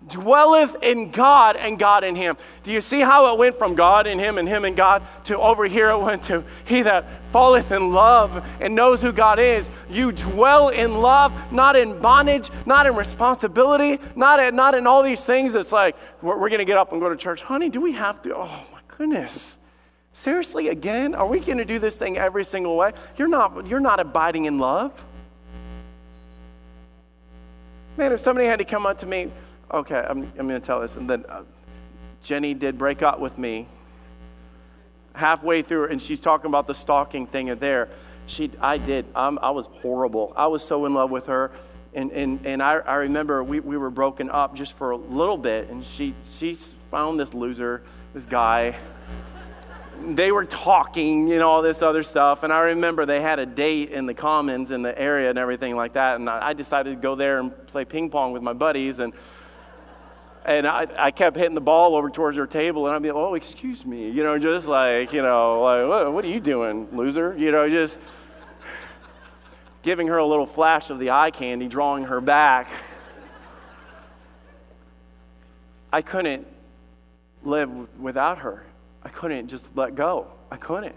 dwelleth 0.07 0.75
in 0.83 1.11
God 1.11 1.55
and 1.55 1.79
God 1.79 2.03
in 2.03 2.15
him. 2.15 2.35
Do 2.63 2.71
you 2.71 2.81
see 2.81 2.99
how 2.99 3.33
it 3.33 3.37
went 3.37 3.57
from 3.57 3.75
God 3.75 4.05
in 4.07 4.19
him 4.19 4.37
and 4.37 4.47
him 4.47 4.65
and 4.65 4.75
God 4.75 5.01
to 5.25 5.37
over 5.37 5.65
here 5.65 5.89
it 5.91 5.97
went 5.97 6.23
to 6.23 6.43
he 6.65 6.81
that 6.81 7.05
falleth 7.31 7.71
in 7.71 7.91
love 7.93 8.45
and 8.59 8.75
knows 8.75 9.01
who 9.01 9.11
God 9.11 9.39
is. 9.39 9.69
You 9.89 10.11
dwell 10.11 10.69
in 10.69 11.01
love, 11.01 11.33
not 11.53 11.75
in 11.75 11.99
bondage, 12.01 12.49
not 12.65 12.85
in 12.85 12.95
responsibility, 12.95 13.99
not 14.15 14.39
in, 14.39 14.55
not 14.55 14.75
in 14.75 14.87
all 14.87 15.03
these 15.03 15.23
things. 15.23 15.55
It's 15.55 15.71
like, 15.71 15.95
we're, 16.21 16.37
we're 16.37 16.49
going 16.49 16.59
to 16.59 16.65
get 16.65 16.77
up 16.77 16.91
and 16.91 16.99
go 16.99 17.09
to 17.09 17.15
church. 17.15 17.41
Honey, 17.41 17.69
do 17.69 17.79
we 17.79 17.93
have 17.93 18.21
to? 18.23 18.35
Oh 18.35 18.65
my 18.71 18.79
goodness. 18.89 19.57
Seriously, 20.13 20.69
again? 20.69 21.15
Are 21.15 21.27
we 21.27 21.39
going 21.39 21.57
to 21.57 21.65
do 21.65 21.79
this 21.79 21.95
thing 21.95 22.17
every 22.17 22.45
single 22.45 22.77
way? 22.77 22.93
You're 23.17 23.27
not, 23.27 23.65
you're 23.65 23.79
not 23.79 23.99
abiding 23.99 24.45
in 24.45 24.59
love. 24.59 25.03
Man, 27.97 28.11
if 28.11 28.19
somebody 28.19 28.47
had 28.47 28.59
to 28.59 28.65
come 28.65 28.85
up 28.85 28.99
to 28.99 29.05
me, 29.05 29.31
okay, 29.71 30.05
I'm, 30.07 30.21
I'm 30.37 30.47
going 30.47 30.59
to 30.59 30.65
tell 30.65 30.79
this, 30.79 30.95
and 30.95 31.09
then 31.09 31.25
uh, 31.27 31.41
Jenny 32.23 32.53
did 32.53 32.77
break 32.77 33.01
up 33.01 33.19
with 33.19 33.37
me 33.37 33.67
halfway 35.15 35.61
through, 35.61 35.87
and 35.89 36.01
she's 36.01 36.21
talking 36.21 36.47
about 36.47 36.67
the 36.67 36.73
stalking 36.73 37.27
thing 37.27 37.53
there. 37.55 37.89
She, 38.25 38.51
I 38.61 38.77
did. 38.77 39.05
I'm, 39.15 39.37
I 39.39 39.51
was 39.51 39.65
horrible. 39.65 40.33
I 40.35 40.47
was 40.47 40.63
so 40.63 40.85
in 40.85 40.93
love 40.93 41.11
with 41.11 41.25
her. 41.25 41.51
And, 41.93 42.11
and, 42.11 42.43
and 42.45 42.63
I, 42.63 42.77
I 42.77 42.95
remember 42.95 43.43
we, 43.43 43.59
we 43.59 43.77
were 43.77 43.91
broken 43.91 44.29
up 44.29 44.55
just 44.55 44.73
for 44.73 44.91
a 44.91 44.97
little 44.97 45.37
bit, 45.37 45.69
and 45.69 45.85
she, 45.85 46.13
she 46.27 46.55
found 46.89 47.19
this 47.19 47.33
loser, 47.33 47.83
this 48.13 48.25
guy. 48.25 48.75
They 50.01 50.31
were 50.31 50.45
talking, 50.45 51.27
you 51.27 51.37
know, 51.37 51.49
all 51.49 51.61
this 51.61 51.81
other 51.81 52.03
stuff. 52.03 52.43
And 52.43 52.51
I 52.51 52.59
remember 52.59 53.05
they 53.05 53.21
had 53.21 53.39
a 53.39 53.45
date 53.45 53.91
in 53.91 54.05
the 54.05 54.13
commons 54.13 54.71
in 54.71 54.81
the 54.81 54.97
area 54.99 55.29
and 55.29 55.39
everything 55.39 55.75
like 55.75 55.93
that. 55.93 56.15
And 56.15 56.29
I, 56.29 56.53
decided 56.53 56.89
to 56.89 57.01
go 57.01 57.15
there 57.15 57.39
and 57.39 57.67
play 57.67 57.85
ping 57.85 58.09
pong 58.09 58.31
with 58.33 58.41
my 58.41 58.53
buddies. 58.53 58.99
And 58.99 59.13
and 60.45 60.67
I, 60.67 60.87
I 60.97 61.11
kept 61.11 61.37
hitting 61.37 61.55
the 61.55 61.61
ball 61.61 61.95
over 61.95 62.09
towards 62.09 62.35
her 62.37 62.47
table, 62.47 62.85
and 62.85 62.95
I'd 62.95 63.01
be 63.01 63.09
like, 63.09 63.15
oh, 63.15 63.33
excuse 63.35 63.85
me, 63.85 64.09
you 64.09 64.23
know, 64.23 64.37
just 64.37 64.67
like, 64.67 65.13
you 65.13 65.21
know, 65.21 65.61
like, 65.61 66.13
what 66.13 66.25
are 66.25 66.27
you 66.27 66.41
doing, 66.41 66.89
loser? 66.91 67.33
You 67.37 67.51
know, 67.51 67.69
just 67.69 67.97
giving 69.83 70.07
her 70.07 70.17
a 70.17 70.25
little 70.25 70.45
flash 70.45 70.89
of 70.89 70.99
the 70.99 71.11
eye 71.11 71.31
candy, 71.31 71.67
drawing 71.67 72.03
her 72.05 72.19
back. 72.19 72.69
I 75.93 76.01
couldn't 76.01 76.47
live 77.43 77.99
without 77.99 78.39
her. 78.39 78.65
I 79.03 79.09
couldn't 79.09 79.47
just 79.47 79.69
let 79.75 79.95
go. 79.95 80.27
I 80.49 80.57
couldn't. 80.57 80.95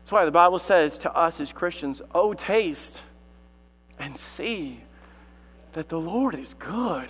That's 0.00 0.12
why 0.12 0.24
the 0.24 0.30
Bible 0.30 0.58
says 0.58 0.98
to 0.98 1.12
us 1.14 1.40
as 1.40 1.52
Christians, 1.52 2.02
oh, 2.14 2.34
taste 2.34 3.02
and 3.98 4.16
see 4.16 4.80
that 5.72 5.88
the 5.88 6.00
Lord 6.00 6.34
is 6.34 6.54
good 6.54 7.08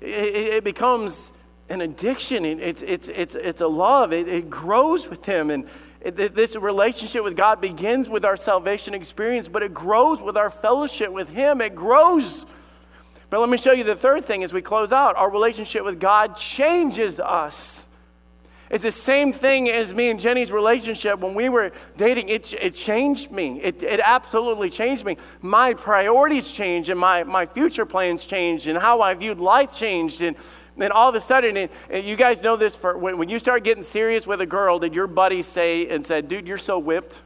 it, 0.00 0.54
it 0.54 0.64
becomes 0.64 1.32
an 1.68 1.80
addiction. 1.80 2.44
It's, 2.44 2.82
it's, 2.82 3.08
it's, 3.08 3.34
it's 3.34 3.60
a 3.60 3.66
love. 3.66 4.12
It, 4.12 4.28
it 4.28 4.50
grows 4.50 5.08
with 5.08 5.24
Him. 5.24 5.50
And 5.50 5.66
it, 6.00 6.34
this 6.34 6.54
relationship 6.54 7.24
with 7.24 7.36
God 7.36 7.60
begins 7.60 8.08
with 8.08 8.24
our 8.24 8.36
salvation 8.36 8.94
experience, 8.94 9.48
but 9.48 9.62
it 9.62 9.74
grows 9.74 10.20
with 10.20 10.36
our 10.36 10.50
fellowship 10.50 11.12
with 11.12 11.28
Him. 11.28 11.60
It 11.60 11.74
grows. 11.74 12.46
But 13.30 13.40
let 13.40 13.48
me 13.48 13.56
show 13.56 13.72
you 13.72 13.84
the 13.84 13.96
third 13.96 14.24
thing 14.24 14.44
as 14.44 14.52
we 14.52 14.62
close 14.62 14.92
out. 14.92 15.16
Our 15.16 15.30
relationship 15.30 15.84
with 15.84 15.98
God 15.98 16.36
changes 16.36 17.18
us. 17.18 17.85
It's 18.68 18.82
the 18.82 18.90
same 18.90 19.32
thing 19.32 19.70
as 19.70 19.94
me 19.94 20.10
and 20.10 20.18
Jenny's 20.18 20.50
relationship 20.50 21.20
when 21.20 21.34
we 21.34 21.48
were 21.48 21.70
dating. 21.96 22.28
It, 22.28 22.52
it 22.54 22.74
changed 22.74 23.30
me. 23.30 23.60
It, 23.62 23.82
it 23.82 24.00
absolutely 24.00 24.70
changed 24.70 25.04
me. 25.04 25.16
My 25.40 25.72
priorities 25.72 26.50
changed, 26.50 26.90
and 26.90 26.98
my, 26.98 27.22
my 27.22 27.46
future 27.46 27.86
plans 27.86 28.26
changed, 28.26 28.66
and 28.66 28.76
how 28.76 29.02
I 29.02 29.14
viewed 29.14 29.38
life 29.38 29.70
changed. 29.70 30.20
And 30.20 30.34
then 30.76 30.90
all 30.90 31.08
of 31.08 31.14
a 31.14 31.20
sudden, 31.20 31.56
and, 31.56 31.70
and 31.90 32.04
you 32.04 32.16
guys 32.16 32.42
know 32.42 32.56
this 32.56 32.74
for 32.74 32.98
when, 32.98 33.18
when 33.18 33.28
you 33.28 33.38
start 33.38 33.62
getting 33.62 33.84
serious 33.84 34.26
with 34.26 34.40
a 34.40 34.46
girl, 34.46 34.80
did 34.80 34.94
your 34.94 35.06
buddy 35.06 35.42
say 35.42 35.88
and 35.88 36.04
said, 36.04 36.28
Dude, 36.28 36.48
you're 36.48 36.58
so 36.58 36.78
whipped? 36.78 37.22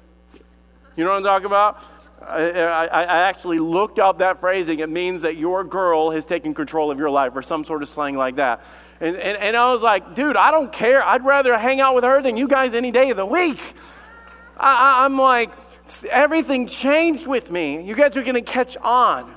You 0.97 1.05
know 1.05 1.11
what 1.11 1.17
I'm 1.17 1.25
talking 1.25 1.47
about? 1.47 1.83
I, 2.21 2.51
I, 2.51 2.85
I, 2.85 3.19
actually 3.23 3.59
looked 3.59 3.99
up 3.99 4.19
that 4.19 4.41
phrasing. 4.41 4.81
It 4.81 4.91
means 4.91 5.23
that 5.23 5.39
your 5.39 5.65
girl 5.65 6.11
has 6.11 6.27
taken 6.27 6.53
control 6.53 6.91
of 6.91 6.99
your 6.99 7.09
life, 7.09 7.33
or 7.35 7.41
some 7.41 7.65
sort 7.65 7.83
of 7.83 7.89
slang 7.89 8.15
like 8.15 8.37
that. 8.37 8.63
And, 9.01 9.17
and, 9.17 9.39
and 9.39 9.57
I 9.57 9.73
was 9.73 9.83
like, 9.83 10.15
dude, 10.15 10.37
I 10.37 10.51
don't 10.51 10.73
care. 10.73 11.03
I'd 11.03 11.25
rather 11.25 11.57
hang 11.59 11.81
out 11.81 11.95
with 11.95 12.05
her 12.05 12.21
than 12.23 12.37
you 12.37 12.47
guys 12.47 12.75
any 12.75 12.91
day 12.91 13.11
of 13.11 13.17
the 13.17 13.27
week. 13.27 13.61
I, 14.59 15.05
I'm 15.05 15.19
like, 15.19 15.51
everything 16.11 16.67
changed 16.67 17.27
with 17.27 17.51
me. 17.51 17.83
You 17.83 17.95
guys 17.95 18.17
are 18.17 18.23
going 18.23 18.35
to 18.35 18.43
catch 18.43 18.77
on 18.77 19.35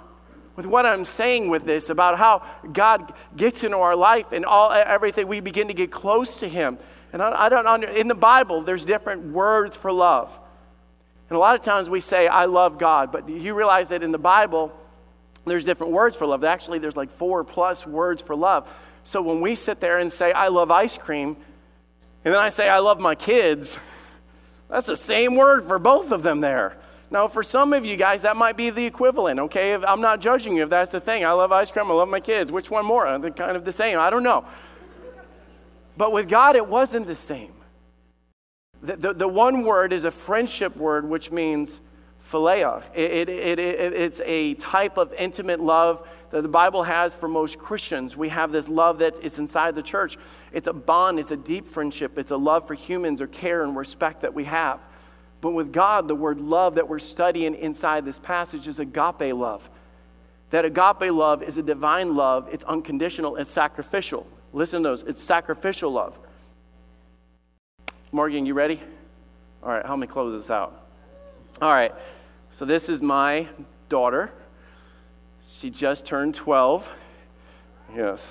with 0.55 0.65
what 0.65 0.85
I'm 0.85 1.05
saying 1.05 1.49
with 1.49 1.63
this 1.63 1.89
about 1.89 2.17
how 2.17 2.43
God 2.71 3.13
gets 3.35 3.63
into 3.63 3.77
our 3.77 3.95
life 3.95 4.27
and 4.31 4.45
all 4.45 4.71
everything. 4.71 5.27
We 5.27 5.39
begin 5.39 5.69
to 5.69 5.73
get 5.73 5.91
close 5.91 6.37
to 6.41 6.47
Him. 6.47 6.77
And 7.13 7.21
I, 7.21 7.45
I 7.45 7.49
don't 7.49 7.65
under, 7.65 7.87
in 7.87 8.07
the 8.07 8.15
Bible, 8.15 8.61
there's 8.61 8.83
different 8.83 9.31
words 9.31 9.77
for 9.77 9.91
love. 9.91 10.37
And 11.29 11.37
a 11.37 11.39
lot 11.39 11.55
of 11.55 11.61
times 11.61 11.89
we 11.89 12.01
say, 12.01 12.27
I 12.27 12.45
love 12.45 12.77
God, 12.77 13.11
but 13.11 13.29
you 13.29 13.55
realize 13.55 13.89
that 13.89 14.03
in 14.03 14.11
the 14.11 14.19
Bible, 14.19 14.71
there's 15.45 15.65
different 15.65 15.93
words 15.93 16.15
for 16.15 16.27
love. 16.27 16.43
Actually, 16.43 16.79
there's 16.79 16.95
like 16.95 17.11
four 17.11 17.43
plus 17.43 17.87
words 17.87 18.21
for 18.21 18.35
love. 18.35 18.67
So 19.03 19.21
when 19.21 19.41
we 19.41 19.55
sit 19.55 19.79
there 19.79 19.97
and 19.97 20.11
say, 20.11 20.31
I 20.31 20.47
love 20.47 20.71
ice 20.71 20.97
cream, 20.97 21.35
and 22.25 22.33
then 22.33 22.41
I 22.41 22.49
say, 22.49 22.69
I 22.69 22.79
love 22.79 22.99
my 22.99 23.15
kids, 23.15 23.77
that's 24.69 24.87
the 24.87 24.95
same 24.95 25.35
word 25.35 25.67
for 25.67 25.77
both 25.77 26.11
of 26.11 26.23
them 26.23 26.41
there. 26.41 26.77
Now, 27.11 27.27
for 27.27 27.43
some 27.43 27.73
of 27.73 27.85
you 27.85 27.95
guys, 27.95 28.23
that 28.23 28.35
might 28.35 28.57
be 28.57 28.71
the 28.71 28.85
equivalent, 28.85 29.39
okay? 29.39 29.73
If, 29.73 29.83
I'm 29.83 30.01
not 30.01 30.19
judging 30.19 30.57
you 30.57 30.63
if 30.63 30.69
that's 30.69 30.91
the 30.91 30.99
thing. 30.99 31.23
I 31.23 31.31
love 31.31 31.51
ice 31.51 31.71
cream, 31.71 31.91
I 31.91 31.93
love 31.93 32.09
my 32.09 32.19
kids. 32.19 32.51
Which 32.51 32.71
one 32.71 32.85
more? 32.85 33.19
They're 33.19 33.29
kind 33.29 33.55
of 33.55 33.65
the 33.65 33.71
same. 33.71 33.99
I 33.99 34.09
don't 34.09 34.23
know. 34.23 34.45
But 35.95 36.11
with 36.11 36.27
God, 36.27 36.55
it 36.55 36.67
wasn't 36.67 37.05
the 37.05 37.15
same. 37.15 37.53
The, 38.81 38.95
the, 38.95 39.13
the 39.13 39.27
one 39.27 39.63
word 39.63 39.93
is 39.93 40.05
a 40.05 40.11
friendship 40.11 40.75
word, 40.75 41.07
which 41.07 41.29
means 41.29 41.81
philia. 42.33 42.81
It, 42.95 43.29
it, 43.29 43.59
it, 43.59 43.59
it's 43.59 44.19
a 44.25 44.55
type 44.55 44.97
of 44.97 45.13
intimate 45.13 45.59
love 45.59 46.07
that 46.31 46.41
the 46.41 46.49
Bible 46.49 46.81
has 46.81 47.13
for 47.13 47.27
most 47.27 47.59
Christians. 47.59 48.17
We 48.17 48.29
have 48.29 48.51
this 48.51 48.67
love 48.67 48.97
that 48.99 49.19
is 49.23 49.37
inside 49.37 49.75
the 49.75 49.83
church. 49.83 50.17
It's 50.51 50.67
a 50.67 50.73
bond, 50.73 51.19
it's 51.19 51.29
a 51.29 51.37
deep 51.37 51.67
friendship, 51.67 52.17
it's 52.17 52.31
a 52.31 52.37
love 52.37 52.67
for 52.67 52.73
humans 52.73 53.21
or 53.21 53.27
care 53.27 53.63
and 53.63 53.77
respect 53.77 54.21
that 54.21 54.33
we 54.33 54.45
have. 54.45 54.79
But 55.41 55.51
with 55.51 55.71
God, 55.71 56.07
the 56.07 56.15
word 56.15 56.41
love 56.41 56.75
that 56.75 56.89
we're 56.89 56.99
studying 56.99 57.53
inside 57.53 58.03
this 58.05 58.17
passage 58.17 58.67
is 58.67 58.79
agape 58.79 59.35
love. 59.35 59.69
That 60.49 60.65
agape 60.65 61.11
love 61.11 61.43
is 61.43 61.57
a 61.57 61.63
divine 61.63 62.15
love, 62.15 62.49
it's 62.51 62.63
unconditional, 62.63 63.35
it's 63.35 63.49
sacrificial. 63.49 64.25
Listen 64.53 64.81
to 64.81 64.89
those, 64.89 65.03
it's 65.03 65.21
sacrificial 65.21 65.91
love. 65.91 66.17
Morgan, 68.11 68.45
you 68.45 68.53
ready? 68.53 68.81
All 69.61 69.69
right, 69.69 69.85
help 69.85 69.99
me 69.99 70.07
close 70.07 70.39
this 70.41 70.49
out. 70.49 70.79
All 71.61 71.71
right, 71.71 71.93
so 72.53 72.65
this 72.65 72.87
is 72.87 73.01
my 73.01 73.47
daughter. 73.89 74.31
She 75.43 75.71
just 75.71 76.05
turned 76.05 76.35
12. 76.35 76.87
Yes. 77.95 78.27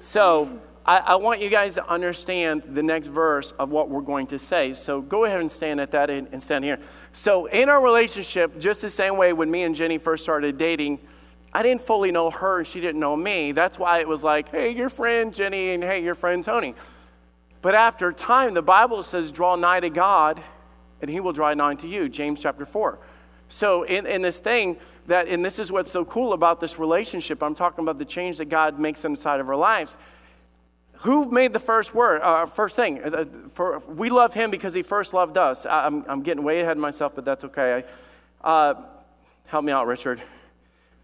So 0.00 0.60
I, 0.84 0.98
I, 0.98 1.14
want 1.14 1.40
you 1.40 1.48
guys 1.48 1.74
to 1.74 1.88
understand 1.88 2.64
the 2.66 2.82
next 2.82 3.06
verse 3.06 3.52
of 3.52 3.70
what 3.70 3.88
we're 3.88 4.00
going 4.00 4.26
to 4.28 4.38
say. 4.38 4.72
So 4.72 5.00
go 5.00 5.26
ahead 5.26 5.40
and 5.40 5.48
stand 5.48 5.80
at 5.80 5.92
that 5.92 6.10
and, 6.10 6.26
and 6.32 6.42
stand 6.42 6.64
here. 6.64 6.80
So 7.12 7.46
in 7.46 7.68
our 7.68 7.80
relationship, 7.80 8.58
just 8.58 8.82
the 8.82 8.90
same 8.90 9.16
way 9.16 9.32
when 9.32 9.48
me 9.48 9.62
and 9.62 9.76
Jenny 9.76 9.98
first 9.98 10.24
started 10.24 10.58
dating, 10.58 10.98
I 11.52 11.62
didn't 11.62 11.86
fully 11.86 12.10
know 12.10 12.30
her 12.30 12.58
and 12.58 12.66
she 12.66 12.80
didn't 12.80 13.00
know 13.00 13.14
me. 13.14 13.52
That's 13.52 13.78
why 13.78 14.00
it 14.00 14.08
was 14.08 14.24
like, 14.24 14.48
hey, 14.48 14.70
your 14.70 14.88
friend 14.88 15.32
Jenny 15.32 15.70
and 15.70 15.84
hey, 15.84 16.02
your 16.02 16.16
friend 16.16 16.42
Tony. 16.42 16.74
But 17.60 17.76
after 17.76 18.10
time, 18.10 18.54
the 18.54 18.62
Bible 18.62 19.04
says, 19.04 19.30
draw 19.30 19.54
nigh 19.54 19.78
to 19.78 19.90
God 19.90 20.42
and 21.00 21.08
he 21.08 21.20
will 21.20 21.32
draw 21.32 21.54
nigh 21.54 21.76
to 21.76 21.86
you. 21.86 22.08
James 22.08 22.40
chapter 22.40 22.66
4. 22.66 22.98
So 23.52 23.82
in, 23.82 24.06
in 24.06 24.22
this 24.22 24.38
thing, 24.38 24.78
that, 25.08 25.28
and 25.28 25.44
this 25.44 25.58
is 25.58 25.70
what's 25.70 25.90
so 25.90 26.06
cool 26.06 26.32
about 26.32 26.58
this 26.58 26.78
relationship, 26.78 27.42
I'm 27.42 27.54
talking 27.54 27.84
about 27.84 27.98
the 27.98 28.04
change 28.06 28.38
that 28.38 28.46
God 28.46 28.78
makes 28.78 29.04
inside 29.04 29.40
of 29.40 29.48
our 29.48 29.56
lives. 29.56 29.98
Who 31.00 31.30
made 31.30 31.52
the 31.52 31.58
first 31.58 31.94
word, 31.94 32.22
uh, 32.22 32.46
first 32.46 32.76
thing? 32.76 33.04
Uh, 33.04 33.26
for, 33.52 33.80
we 33.80 34.08
love 34.08 34.32
him 34.32 34.50
because 34.50 34.72
he 34.72 34.80
first 34.80 35.12
loved 35.12 35.36
us. 35.36 35.66
I, 35.66 35.86
am 35.86 35.96
I'm, 35.96 36.10
I'm 36.10 36.22
getting 36.22 36.42
way 36.42 36.60
ahead 36.60 36.78
of 36.78 36.80
myself, 36.80 37.12
but 37.14 37.26
that's 37.26 37.44
okay. 37.44 37.84
Uh, 38.42 38.74
help 39.44 39.66
me 39.66 39.72
out, 39.72 39.86
Richard. 39.86 40.22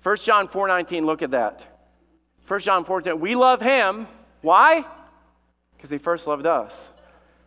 1 0.02 0.16
John 0.16 0.48
4.19, 0.48 1.04
look 1.04 1.20
at 1.20 1.32
that. 1.32 1.66
1 2.46 2.60
John 2.60 2.82
4.10, 2.82 3.18
we 3.18 3.34
love 3.34 3.60
him. 3.60 4.06
Why? 4.40 4.86
Because 5.76 5.90
he 5.90 5.98
first 5.98 6.26
loved 6.26 6.46
us. 6.46 6.90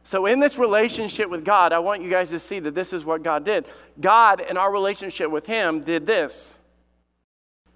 So, 0.04 0.26
in 0.26 0.40
this 0.40 0.58
relationship 0.58 1.30
with 1.30 1.46
God, 1.46 1.74
I 1.74 1.80
want 1.80 2.02
you 2.02 2.10
guys 2.10 2.32
to 2.32 2.40
see 2.40 2.60
that 2.60 2.74
this 2.74 2.92
is 2.92 3.06
what 3.06 3.24
God 3.24 3.46
did. 3.46 3.66
God, 4.00 4.42
in 4.42 4.58
our 4.58 4.72
relationship 4.72 5.30
with 5.30 5.46
Him, 5.46 5.84
did 5.84 6.08
this. 6.08 6.58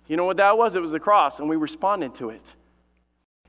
You 0.08 0.18
know 0.18 0.26
what 0.26 0.38
that 0.38 0.58
was? 0.58 0.76
It 0.76 0.82
was 0.82 0.92
the 0.92 1.00
cross, 1.00 1.40
and 1.40 1.50
we 1.50 1.56
responded 1.56 2.16
to 2.16 2.30
it. 2.30 2.54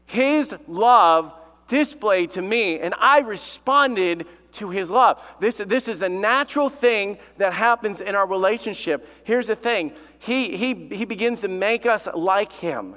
His 0.04 0.54
love 0.68 1.32
displayed 1.68 2.30
to 2.32 2.42
me, 2.42 2.78
and 2.78 2.94
I 2.98 3.20
responded 3.20 4.26
to 4.52 4.70
His 4.70 4.90
love. 4.90 5.22
This, 5.40 5.58
this 5.58 5.88
is 5.88 6.02
a 6.02 6.08
natural 6.08 6.68
thing 6.68 7.18
that 7.38 7.52
happens 7.52 8.00
in 8.00 8.14
our 8.14 8.26
relationship. 8.26 9.08
Here's 9.24 9.48
the 9.48 9.56
thing 9.56 9.92
He, 10.18 10.56
he, 10.56 10.74
he 10.74 11.04
begins 11.04 11.40
to 11.40 11.48
make 11.48 11.86
us 11.86 12.08
like 12.14 12.52
Him. 12.52 12.96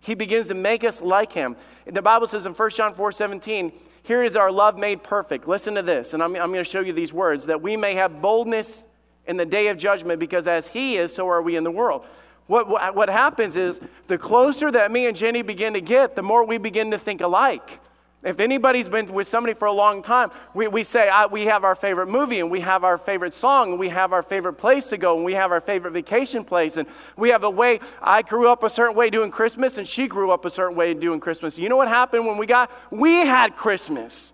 He 0.00 0.14
begins 0.14 0.48
to 0.48 0.54
make 0.54 0.84
us 0.84 1.00
like 1.00 1.32
Him. 1.32 1.56
The 1.86 2.02
Bible 2.02 2.26
says 2.26 2.44
in 2.46 2.52
1 2.52 2.70
John 2.70 2.94
4 2.94 3.12
17, 3.12 3.72
here 4.02 4.22
is 4.22 4.34
our 4.36 4.50
love 4.50 4.76
made 4.76 5.02
perfect. 5.02 5.46
Listen 5.46 5.74
to 5.74 5.82
this, 5.82 6.12
and 6.12 6.22
I'm, 6.22 6.34
I'm 6.34 6.52
going 6.52 6.64
to 6.64 6.64
show 6.64 6.80
you 6.80 6.92
these 6.92 7.12
words 7.12 7.46
that 7.46 7.62
we 7.62 7.76
may 7.76 7.94
have 7.94 8.20
boldness 8.20 8.86
in 9.26 9.36
the 9.36 9.46
day 9.46 9.68
of 9.68 9.78
judgment, 9.78 10.18
because 10.18 10.46
as 10.46 10.66
He 10.66 10.96
is, 10.96 11.14
so 11.14 11.28
are 11.28 11.40
we 11.40 11.56
in 11.56 11.62
the 11.62 11.70
world. 11.70 12.04
What, 12.48 12.68
what, 12.68 12.96
what 12.96 13.08
happens 13.08 13.54
is 13.54 13.80
the 14.08 14.18
closer 14.18 14.70
that 14.70 14.90
me 14.90 15.06
and 15.06 15.16
Jenny 15.16 15.42
begin 15.42 15.74
to 15.74 15.80
get, 15.80 16.16
the 16.16 16.22
more 16.22 16.44
we 16.44 16.58
begin 16.58 16.90
to 16.90 16.98
think 16.98 17.20
alike. 17.20 17.78
If 18.24 18.38
anybody's 18.38 18.88
been 18.88 19.12
with 19.12 19.26
somebody 19.26 19.52
for 19.52 19.66
a 19.66 19.72
long 19.72 20.00
time, 20.00 20.30
we, 20.54 20.68
we 20.68 20.84
say 20.84 21.08
I, 21.08 21.26
we 21.26 21.46
have 21.46 21.64
our 21.64 21.74
favorite 21.74 22.06
movie 22.06 22.38
and 22.38 22.50
we 22.50 22.60
have 22.60 22.84
our 22.84 22.96
favorite 22.96 23.34
song 23.34 23.70
and 23.70 23.80
we 23.80 23.88
have 23.88 24.12
our 24.12 24.22
favorite 24.22 24.54
place 24.54 24.86
to 24.88 24.96
go 24.96 25.16
and 25.16 25.24
we 25.24 25.34
have 25.34 25.50
our 25.50 25.60
favorite 25.60 25.90
vacation 25.90 26.44
place 26.44 26.76
and 26.76 26.86
we 27.16 27.30
have 27.30 27.42
a 27.42 27.50
way. 27.50 27.80
I 28.00 28.22
grew 28.22 28.48
up 28.48 28.62
a 28.62 28.70
certain 28.70 28.94
way 28.94 29.10
doing 29.10 29.32
Christmas 29.32 29.76
and 29.76 29.88
she 29.88 30.06
grew 30.06 30.30
up 30.30 30.44
a 30.44 30.50
certain 30.50 30.76
way 30.76 30.94
doing 30.94 31.18
Christmas. 31.18 31.58
You 31.58 31.68
know 31.68 31.76
what 31.76 31.88
happened 31.88 32.24
when 32.24 32.36
we 32.36 32.46
got? 32.46 32.70
We 32.92 33.26
had 33.26 33.56
Christmas. 33.56 34.32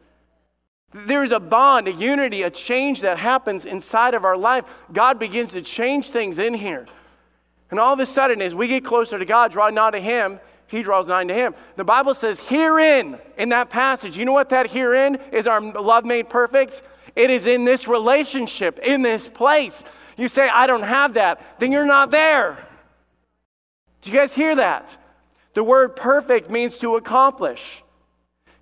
There's 0.92 1.32
a 1.32 1.40
bond, 1.40 1.88
a 1.88 1.92
unity, 1.92 2.42
a 2.42 2.50
change 2.50 3.00
that 3.02 3.18
happens 3.18 3.64
inside 3.64 4.12
of 4.12 4.24
our 4.24 4.36
life. 4.36 4.64
God 4.92 5.18
begins 5.18 5.52
to 5.52 5.62
change 5.62 6.10
things 6.10 6.38
in 6.38 6.52
here. 6.52 6.86
And 7.70 7.80
all 7.80 7.92
of 7.92 8.00
a 8.00 8.06
sudden, 8.06 8.40
as 8.40 8.54
we 8.54 8.68
get 8.68 8.84
closer 8.84 9.18
to 9.18 9.24
God, 9.24 9.52
draw 9.52 9.68
nigh 9.68 9.90
to 9.90 10.00
Him, 10.00 10.40
he 10.68 10.82
draws 10.82 11.08
nigh 11.08 11.24
to 11.24 11.34
him. 11.34 11.54
The 11.76 11.84
Bible 11.84 12.14
says, 12.14 12.38
herein, 12.38 13.18
in 13.36 13.48
that 13.48 13.70
passage, 13.70 14.16
you 14.16 14.24
know 14.24 14.32
what 14.32 14.50
that 14.50 14.70
herein 14.70 15.16
is 15.32 15.46
our 15.46 15.60
love 15.60 16.04
made 16.04 16.28
perfect? 16.28 16.82
It 17.16 17.30
is 17.30 17.46
in 17.46 17.64
this 17.64 17.88
relationship, 17.88 18.78
in 18.78 19.02
this 19.02 19.28
place. 19.28 19.82
You 20.16 20.28
say, 20.28 20.48
I 20.48 20.66
don't 20.66 20.82
have 20.82 21.14
that, 21.14 21.58
then 21.58 21.72
you're 21.72 21.86
not 21.86 22.10
there. 22.10 22.58
Do 24.02 24.10
you 24.10 24.16
guys 24.16 24.32
hear 24.32 24.54
that? 24.56 24.96
The 25.54 25.64
word 25.64 25.96
perfect 25.96 26.50
means 26.50 26.78
to 26.78 26.96
accomplish. 26.96 27.82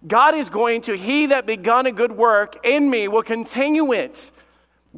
God 0.07 0.35
is 0.35 0.49
going 0.49 0.83
to, 0.83 0.97
He 0.97 1.27
that 1.27 1.45
begun 1.45 1.87
a 1.87 1.93
good 1.93 2.13
work 2.13 2.65
in 2.65 2.89
me 2.89 3.09
will 3.09 3.23
continue 3.23 3.93
it. 3.93 4.31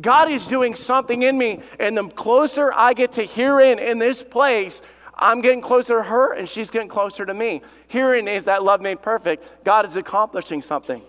God 0.01 0.31
is 0.31 0.47
doing 0.47 0.75
something 0.75 1.23
in 1.23 1.37
me, 1.37 1.61
and 1.81 1.97
the 1.97 2.09
closer 2.09 2.73
I 2.73 2.93
get 2.93 3.13
to 3.13 3.25
herein 3.25 3.79
in 3.79 3.99
this 3.99 4.23
place, 4.23 4.83
I'm 5.19 5.41
getting 5.41 5.61
closer 5.61 5.99
to 5.99 6.03
her 6.05 6.33
and 6.33 6.49
she's 6.49 6.71
getting 6.71 6.89
closer 6.89 7.27
to 7.27 7.35
me. 7.35 7.63
Herein 7.89 8.29
is 8.29 8.45
that 8.45 8.63
love 8.63 8.81
made 8.81 9.03
perfect. 9.03 9.65
God 9.65 9.85
is 9.85 9.97
accomplishing 9.97 10.63
something. 10.63 11.03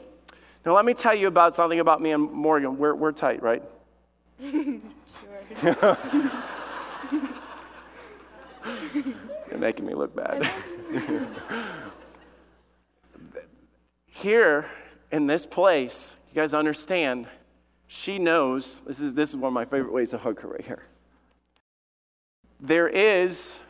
Now, 0.66 0.76
let 0.76 0.84
me 0.86 0.94
tell 0.94 1.16
you 1.16 1.28
about 1.28 1.54
something 1.54 1.80
about 1.80 2.02
me 2.02 2.12
and 2.12 2.32
Morgan. 2.32 2.78
We're, 2.78 2.96
we're 2.96 3.12
tight, 3.12 3.42
right? 3.42 3.64
You're 4.42 4.82
making 9.58 9.86
me 9.86 9.94
look 9.94 10.16
bad. 10.16 10.50
Here 14.08 14.66
in 15.12 15.28
this 15.28 15.46
place, 15.46 16.16
you 16.30 16.36
guys 16.36 16.54
understand, 16.54 17.28
she 17.88 18.20
knows 18.20 18.82
this 18.86 19.00
is, 19.00 19.14
this 19.14 19.30
is 19.30 19.38
one 19.38 19.48
of 19.50 19.54
my 19.54 19.66
favorite 19.66 19.94
ways 19.94 20.10
to 20.12 20.18
hug 20.18 20.42
her 20.42 20.50
right 20.50 20.66
here. 20.66 20.84
There 22.60 22.88
is 22.88 23.62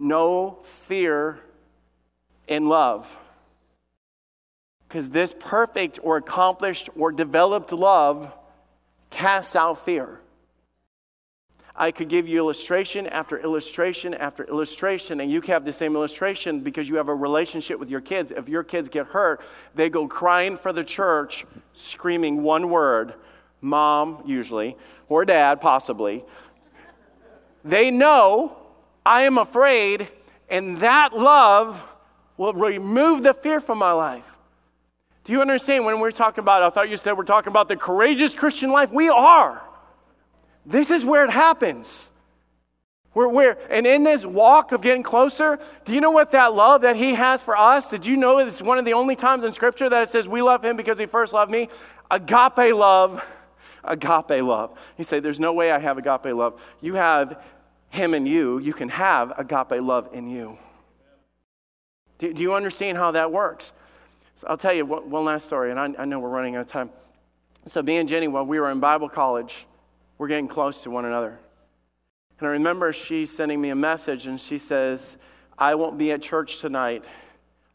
no 0.00 0.58
fear 0.62 1.38
in 2.46 2.68
love. 2.68 3.16
Because 4.88 5.10
this 5.10 5.34
perfect 5.38 5.98
or 6.02 6.16
accomplished 6.16 6.88
or 6.96 7.10
developed 7.10 7.72
love 7.72 8.32
casts 9.10 9.56
out 9.56 9.84
fear. 9.84 10.20
I 11.78 11.90
could 11.90 12.08
give 12.08 12.26
you 12.26 12.38
illustration 12.38 13.06
after 13.06 13.38
illustration 13.38 14.14
after 14.14 14.44
illustration, 14.44 15.20
and 15.20 15.30
you 15.30 15.42
have 15.42 15.64
the 15.64 15.72
same 15.72 15.94
illustration 15.94 16.60
because 16.60 16.88
you 16.88 16.96
have 16.96 17.08
a 17.08 17.14
relationship 17.14 17.78
with 17.78 17.90
your 17.90 18.00
kids. 18.00 18.30
If 18.30 18.48
your 18.48 18.64
kids 18.64 18.88
get 18.88 19.06
hurt, 19.06 19.42
they 19.74 19.90
go 19.90 20.08
crying 20.08 20.56
for 20.56 20.72
the 20.72 20.84
church, 20.84 21.44
screaming 21.74 22.42
one 22.42 22.70
word 22.70 23.14
mom, 23.60 24.22
usually, 24.24 24.76
or 25.08 25.24
dad, 25.24 25.60
possibly. 25.60 26.24
They 27.64 27.90
know 27.90 28.56
I 29.06 29.22
am 29.22 29.38
afraid, 29.38 30.08
and 30.48 30.78
that 30.78 31.16
love 31.16 31.82
will 32.36 32.52
remove 32.52 33.22
the 33.22 33.32
fear 33.32 33.60
from 33.60 33.78
my 33.78 33.92
life. 33.92 34.24
Do 35.24 35.32
you 35.32 35.40
understand 35.40 35.84
when 35.84 36.00
we're 36.00 36.10
talking 36.10 36.42
about, 36.42 36.62
I 36.62 36.70
thought 36.70 36.88
you 36.88 36.96
said 36.96 37.16
we're 37.16 37.24
talking 37.24 37.50
about 37.50 37.68
the 37.68 37.76
courageous 37.76 38.34
Christian 38.34 38.70
life? 38.70 38.90
We 38.92 39.08
are. 39.08 39.62
This 40.64 40.90
is 40.90 41.04
where 41.04 41.24
it 41.24 41.30
happens. 41.30 42.10
We're, 43.14 43.28
we're, 43.28 43.58
and 43.70 43.86
in 43.86 44.04
this 44.04 44.26
walk 44.26 44.72
of 44.72 44.82
getting 44.82 45.02
closer, 45.02 45.58
do 45.84 45.94
you 45.94 46.00
know 46.00 46.10
what 46.10 46.32
that 46.32 46.54
love 46.54 46.82
that 46.82 46.96
He 46.96 47.14
has 47.14 47.42
for 47.42 47.56
us? 47.56 47.88
Did 47.88 48.04
you 48.04 48.16
know 48.16 48.38
it's 48.38 48.60
one 48.60 48.78
of 48.78 48.84
the 48.84 48.92
only 48.92 49.16
times 49.16 49.42
in 49.42 49.52
Scripture 49.52 49.88
that 49.88 50.02
it 50.02 50.08
says 50.10 50.28
we 50.28 50.42
love 50.42 50.64
Him 50.64 50.76
because 50.76 50.98
He 50.98 51.06
first 51.06 51.32
loved 51.32 51.50
me? 51.50 51.68
Agape 52.10 52.74
love. 52.74 53.24
Agape 53.82 54.42
love. 54.42 54.78
You 54.98 55.04
say, 55.04 55.20
There's 55.20 55.40
no 55.40 55.52
way 55.52 55.70
I 55.70 55.78
have 55.78 55.96
agape 55.96 56.34
love. 56.34 56.60
You 56.82 56.94
have 56.94 57.42
him 57.90 58.14
and 58.14 58.28
you, 58.28 58.58
you 58.58 58.72
can 58.72 58.88
have 58.88 59.32
agape 59.38 59.82
love 59.82 60.10
in 60.12 60.28
you. 60.28 60.58
Do, 62.18 62.32
do 62.32 62.42
you 62.42 62.54
understand 62.54 62.98
how 62.98 63.10
that 63.12 63.30
works? 63.30 63.72
So 64.36 64.46
I'll 64.48 64.56
tell 64.56 64.72
you 64.72 64.84
one, 64.84 65.08
one 65.10 65.24
last 65.24 65.46
story, 65.46 65.70
and 65.70 65.80
I, 65.80 66.02
I, 66.02 66.04
know 66.04 66.18
we're 66.18 66.28
running 66.28 66.56
out 66.56 66.62
of 66.62 66.66
time. 66.66 66.90
So, 67.66 67.82
me 67.82 67.96
and 67.96 68.08
Jenny, 68.08 68.28
while 68.28 68.44
we 68.44 68.60
were 68.60 68.70
in 68.70 68.80
Bible 68.80 69.08
college, 69.08 69.66
we're 70.18 70.28
getting 70.28 70.46
close 70.46 70.82
to 70.82 70.90
one 70.90 71.04
another. 71.04 71.38
And 72.38 72.48
I 72.48 72.52
remember 72.52 72.92
she 72.92 73.26
sending 73.26 73.60
me 73.60 73.70
a 73.70 73.74
message, 73.74 74.26
and 74.26 74.38
she 74.38 74.58
says, 74.58 75.16
I 75.58 75.74
won't 75.74 75.96
be 75.96 76.12
at 76.12 76.20
church 76.20 76.60
tonight. 76.60 77.04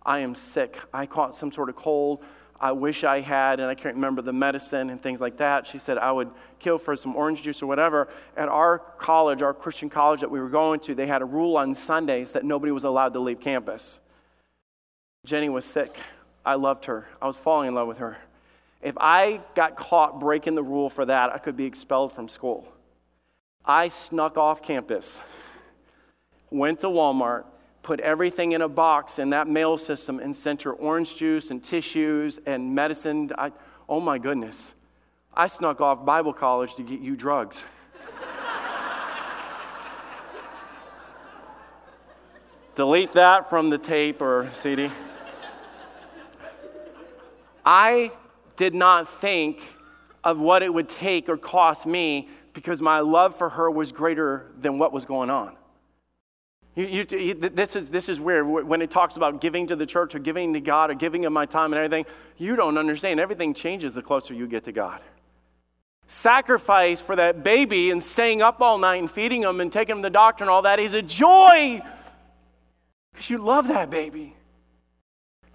I 0.06 0.20
am 0.20 0.36
sick. 0.36 0.80
I 0.94 1.08
caught 1.08 1.36
some 1.36 1.52
sort 1.52 1.70
of 1.70 1.76
cold. 1.76 2.24
I 2.62 2.72
wish 2.74 3.04
I 3.04 3.22
had, 3.22 3.60
and 3.60 3.68
I 3.68 3.74
can't 3.74 3.96
remember 3.96 4.22
the 4.22 4.32
medicine 4.32 4.92
and 4.92 5.02
things 5.02 5.20
like 5.20 5.38
that. 5.38 5.66
She 5.66 5.80
said 5.80 5.98
I 5.98 6.12
would 6.12 6.30
kill 6.60 6.78
for 6.78 6.96
some 6.96 7.16
orange 7.16 7.42
juice 7.42 7.64
or 7.64 7.66
whatever. 7.66 8.08
At 8.38 8.50
our 8.50 8.78
college, 8.78 9.42
our 9.42 9.54
Christian 9.54 9.90
college 9.90 10.20
that 10.22 10.30
we 10.30 10.40
were 10.40 10.48
going 10.48 10.80
to, 10.82 10.94
they 10.94 11.08
had 11.08 11.24
a 11.24 11.26
rule 11.26 11.58
on 11.58 11.74
Sundays 11.74 12.34
that 12.34 12.46
nobody 12.46 12.72
was 12.72 12.84
allowed 12.84 13.14
to 13.14 13.20
leave 13.20 13.40
campus. 13.40 14.00
Jenny 15.26 15.50
was 15.50 15.66
sick. 15.66 15.98
I 16.46 16.54
loved 16.54 16.86
her. 16.86 17.08
I 17.20 17.26
was 17.26 17.36
falling 17.36 17.68
in 17.68 17.74
love 17.74 17.88
with 17.88 17.98
her. 17.98 18.18
If 18.84 18.96
I 19.00 19.42
got 19.56 19.76
caught 19.76 20.20
breaking 20.20 20.54
the 20.54 20.64
rule 20.64 20.92
for 20.92 21.06
that, 21.06 21.32
I 21.32 21.40
could 21.40 21.58
be 21.58 21.66
expelled 21.66 22.14
from 22.14 22.28
school. 22.28 22.68
I 23.66 23.88
snuck 23.88 24.38
off 24.38 24.62
campus, 24.62 25.20
went 26.52 26.80
to 26.82 26.88
Walmart, 26.88 27.46
put 27.84 28.00
everything 28.00 28.52
in 28.52 28.62
a 28.62 28.70
box 28.70 29.20
in 29.20 29.32
that 29.32 29.48
mail 29.48 29.78
system 29.78 30.20
and 30.20 30.36
sent 30.36 30.64
her 30.64 30.74
orange 30.74 31.16
juice 31.16 31.52
and 31.52 31.64
tissues 31.64 32.40
and 32.46 32.76
medicine. 32.76 33.32
I, 33.38 33.52
oh 33.90 34.00
my 34.00 34.18
goodness. 34.18 34.74
I 35.34 35.48
snuck 35.48 35.82
off 35.82 36.06
Bible 36.06 36.34
college 36.34 36.76
to 36.76 36.84
get 36.84 37.00
you 37.00 37.16
drugs. 37.16 37.64
Delete 42.76 43.14
that 43.14 43.50
from 43.50 43.70
the 43.70 43.78
tape 43.78 44.22
or 44.22 44.50
CD. 44.54 44.92
I 47.66 48.12
did 48.58 48.76
not 48.76 49.10
think 49.10 49.62
of 50.24 50.40
what 50.40 50.64
it 50.64 50.74
would 50.74 50.90
take 50.90 51.30
or 51.30 51.38
cost 51.38 51.86
me 51.86 52.30
because 52.54 52.82
my 52.82 53.00
love 53.00 53.38
for 53.38 53.50
her 53.50 53.72
was 53.72 53.92
greater 53.92 54.52
than 54.60 54.78
what 54.78 54.92
was 54.92 55.06
going 55.06 55.30
on. 55.30 55.56
You, 56.76 57.06
you, 57.10 57.34
this, 57.34 57.76
is, 57.76 57.90
this 57.90 58.08
is 58.08 58.20
where, 58.20 58.46
when 58.46 58.82
it 58.82 58.90
talks 58.90 59.18
about 59.18 59.42
giving 59.42 59.68
to 59.68 59.76
the 59.76 59.86
church 59.86 60.16
or 60.16 60.20
giving 60.20 60.54
to 60.54 60.62
God 60.62 60.90
or 60.90 60.94
giving 60.94 61.26
of 61.26 61.34
my 61.34 61.46
time 61.46 61.74
and 61.74 61.84
everything, 61.84 62.06
you 62.38 62.56
don't 62.56 62.78
understand. 62.78 63.20
Everything 63.20 63.54
changes 63.54 63.94
the 63.94 64.02
closer 64.02 64.34
you 64.34 64.48
get 64.48 64.64
to 64.64 64.72
God. 64.72 65.02
Sacrifice 66.08 67.02
for 67.02 67.16
that 67.18 67.44
baby 67.44 67.92
and 67.92 68.02
staying 68.02 68.42
up 68.42 68.62
all 68.62 68.78
night 68.78 68.98
and 68.98 69.12
feeding 69.12 69.42
them 69.42 69.60
and 69.60 69.72
taking 69.72 69.96
them 69.96 70.02
to 70.02 70.08
the 70.08 70.10
doctor 70.10 70.44
and 70.44 70.50
all 70.50 70.62
that 70.62 70.80
is 70.80 70.94
a 70.94 71.02
joy 71.02 71.82
because 73.12 73.30
you 73.30 73.38
love 73.38 73.68
that 73.68 73.90
baby. 73.90 74.36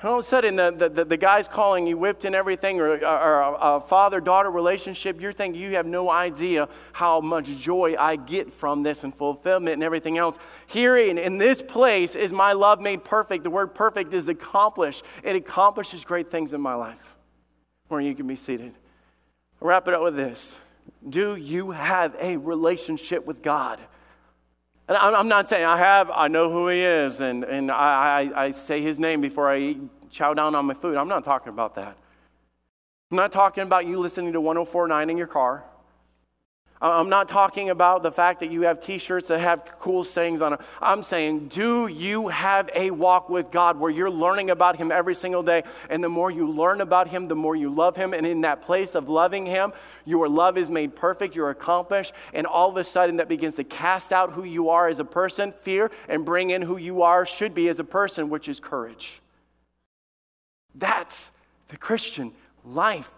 And 0.00 0.10
all 0.10 0.18
of 0.18 0.24
a 0.26 0.28
sudden, 0.28 0.56
the, 0.56 0.90
the, 0.92 1.04
the 1.06 1.16
guy's 1.16 1.48
calling 1.48 1.86
you 1.86 1.96
whipped 1.96 2.26
and 2.26 2.34
everything, 2.34 2.80
or, 2.80 2.98
or 3.02 3.40
a, 3.40 3.52
a 3.52 3.80
father 3.80 4.20
daughter 4.20 4.50
relationship, 4.50 5.20
you're 5.20 5.32
thinking 5.32 5.60
you 5.60 5.74
have 5.76 5.86
no 5.86 6.10
idea 6.10 6.68
how 6.92 7.22
much 7.22 7.46
joy 7.56 7.96
I 7.98 8.16
get 8.16 8.52
from 8.52 8.82
this 8.82 9.04
and 9.04 9.14
fulfillment 9.14 9.72
and 9.72 9.82
everything 9.82 10.18
else. 10.18 10.38
Here 10.66 10.98
in, 10.98 11.16
in 11.16 11.38
this 11.38 11.62
place 11.62 12.14
is 12.14 12.30
my 12.30 12.52
love 12.52 12.78
made 12.78 13.04
perfect. 13.04 13.42
The 13.42 13.50
word 13.50 13.74
perfect 13.74 14.12
is 14.12 14.28
accomplished, 14.28 15.02
it 15.22 15.34
accomplishes 15.34 16.04
great 16.04 16.30
things 16.30 16.52
in 16.52 16.60
my 16.60 16.74
life. 16.74 17.16
Where 17.88 18.00
you 18.00 18.14
can 18.14 18.26
be 18.26 18.36
seated. 18.36 18.74
I'll 19.62 19.68
wrap 19.68 19.88
it 19.88 19.94
up 19.94 20.02
with 20.02 20.16
this 20.16 20.58
Do 21.08 21.36
you 21.36 21.70
have 21.70 22.14
a 22.20 22.36
relationship 22.36 23.24
with 23.24 23.40
God? 23.40 23.80
And 24.88 24.96
I'm 24.96 25.26
not 25.26 25.48
saying 25.48 25.64
I 25.64 25.76
have, 25.76 26.10
I 26.10 26.28
know 26.28 26.50
who 26.50 26.68
he 26.68 26.80
is, 26.80 27.20
and, 27.20 27.42
and 27.42 27.72
I, 27.72 28.30
I, 28.34 28.44
I 28.44 28.50
say 28.52 28.80
his 28.80 29.00
name 29.00 29.20
before 29.20 29.50
I 29.50 29.58
eat, 29.58 29.80
chow 30.10 30.32
down 30.32 30.54
on 30.54 30.64
my 30.64 30.74
food. 30.74 30.96
I'm 30.96 31.08
not 31.08 31.24
talking 31.24 31.48
about 31.48 31.74
that. 31.74 31.96
I'm 33.10 33.16
not 33.16 33.32
talking 33.32 33.64
about 33.64 33.86
you 33.86 33.98
listening 33.98 34.32
to 34.32 34.40
1049 34.40 35.10
in 35.10 35.16
your 35.16 35.26
car. 35.26 35.64
I'm 36.80 37.08
not 37.08 37.28
talking 37.28 37.70
about 37.70 38.02
the 38.02 38.12
fact 38.12 38.40
that 38.40 38.50
you 38.50 38.62
have 38.62 38.80
t 38.80 38.98
shirts 38.98 39.28
that 39.28 39.40
have 39.40 39.64
cool 39.78 40.04
sayings 40.04 40.42
on 40.42 40.52
them. 40.52 40.60
I'm 40.82 41.02
saying, 41.02 41.48
do 41.48 41.86
you 41.86 42.28
have 42.28 42.68
a 42.74 42.90
walk 42.90 43.30
with 43.30 43.50
God 43.50 43.80
where 43.80 43.90
you're 43.90 44.10
learning 44.10 44.50
about 44.50 44.76
Him 44.76 44.92
every 44.92 45.14
single 45.14 45.42
day? 45.42 45.62
And 45.88 46.04
the 46.04 46.08
more 46.10 46.30
you 46.30 46.46
learn 46.46 46.82
about 46.82 47.08
Him, 47.08 47.28
the 47.28 47.34
more 47.34 47.56
you 47.56 47.70
love 47.70 47.96
Him. 47.96 48.12
And 48.12 48.26
in 48.26 48.42
that 48.42 48.60
place 48.60 48.94
of 48.94 49.08
loving 49.08 49.46
Him, 49.46 49.72
your 50.04 50.28
love 50.28 50.58
is 50.58 50.68
made 50.68 50.94
perfect, 50.94 51.34
you're 51.34 51.50
accomplished. 51.50 52.12
And 52.34 52.46
all 52.46 52.68
of 52.68 52.76
a 52.76 52.84
sudden, 52.84 53.16
that 53.16 53.28
begins 53.28 53.54
to 53.54 53.64
cast 53.64 54.12
out 54.12 54.32
who 54.32 54.44
you 54.44 54.68
are 54.68 54.88
as 54.88 54.98
a 54.98 55.04
person, 55.04 55.52
fear, 55.52 55.90
and 56.08 56.26
bring 56.26 56.50
in 56.50 56.60
who 56.60 56.76
you 56.76 57.02
are, 57.02 57.24
should 57.24 57.54
be 57.54 57.68
as 57.68 57.78
a 57.78 57.84
person, 57.84 58.28
which 58.28 58.48
is 58.48 58.60
courage. 58.60 59.22
That's 60.74 61.32
the 61.68 61.78
Christian 61.78 62.32
life. 62.64 63.10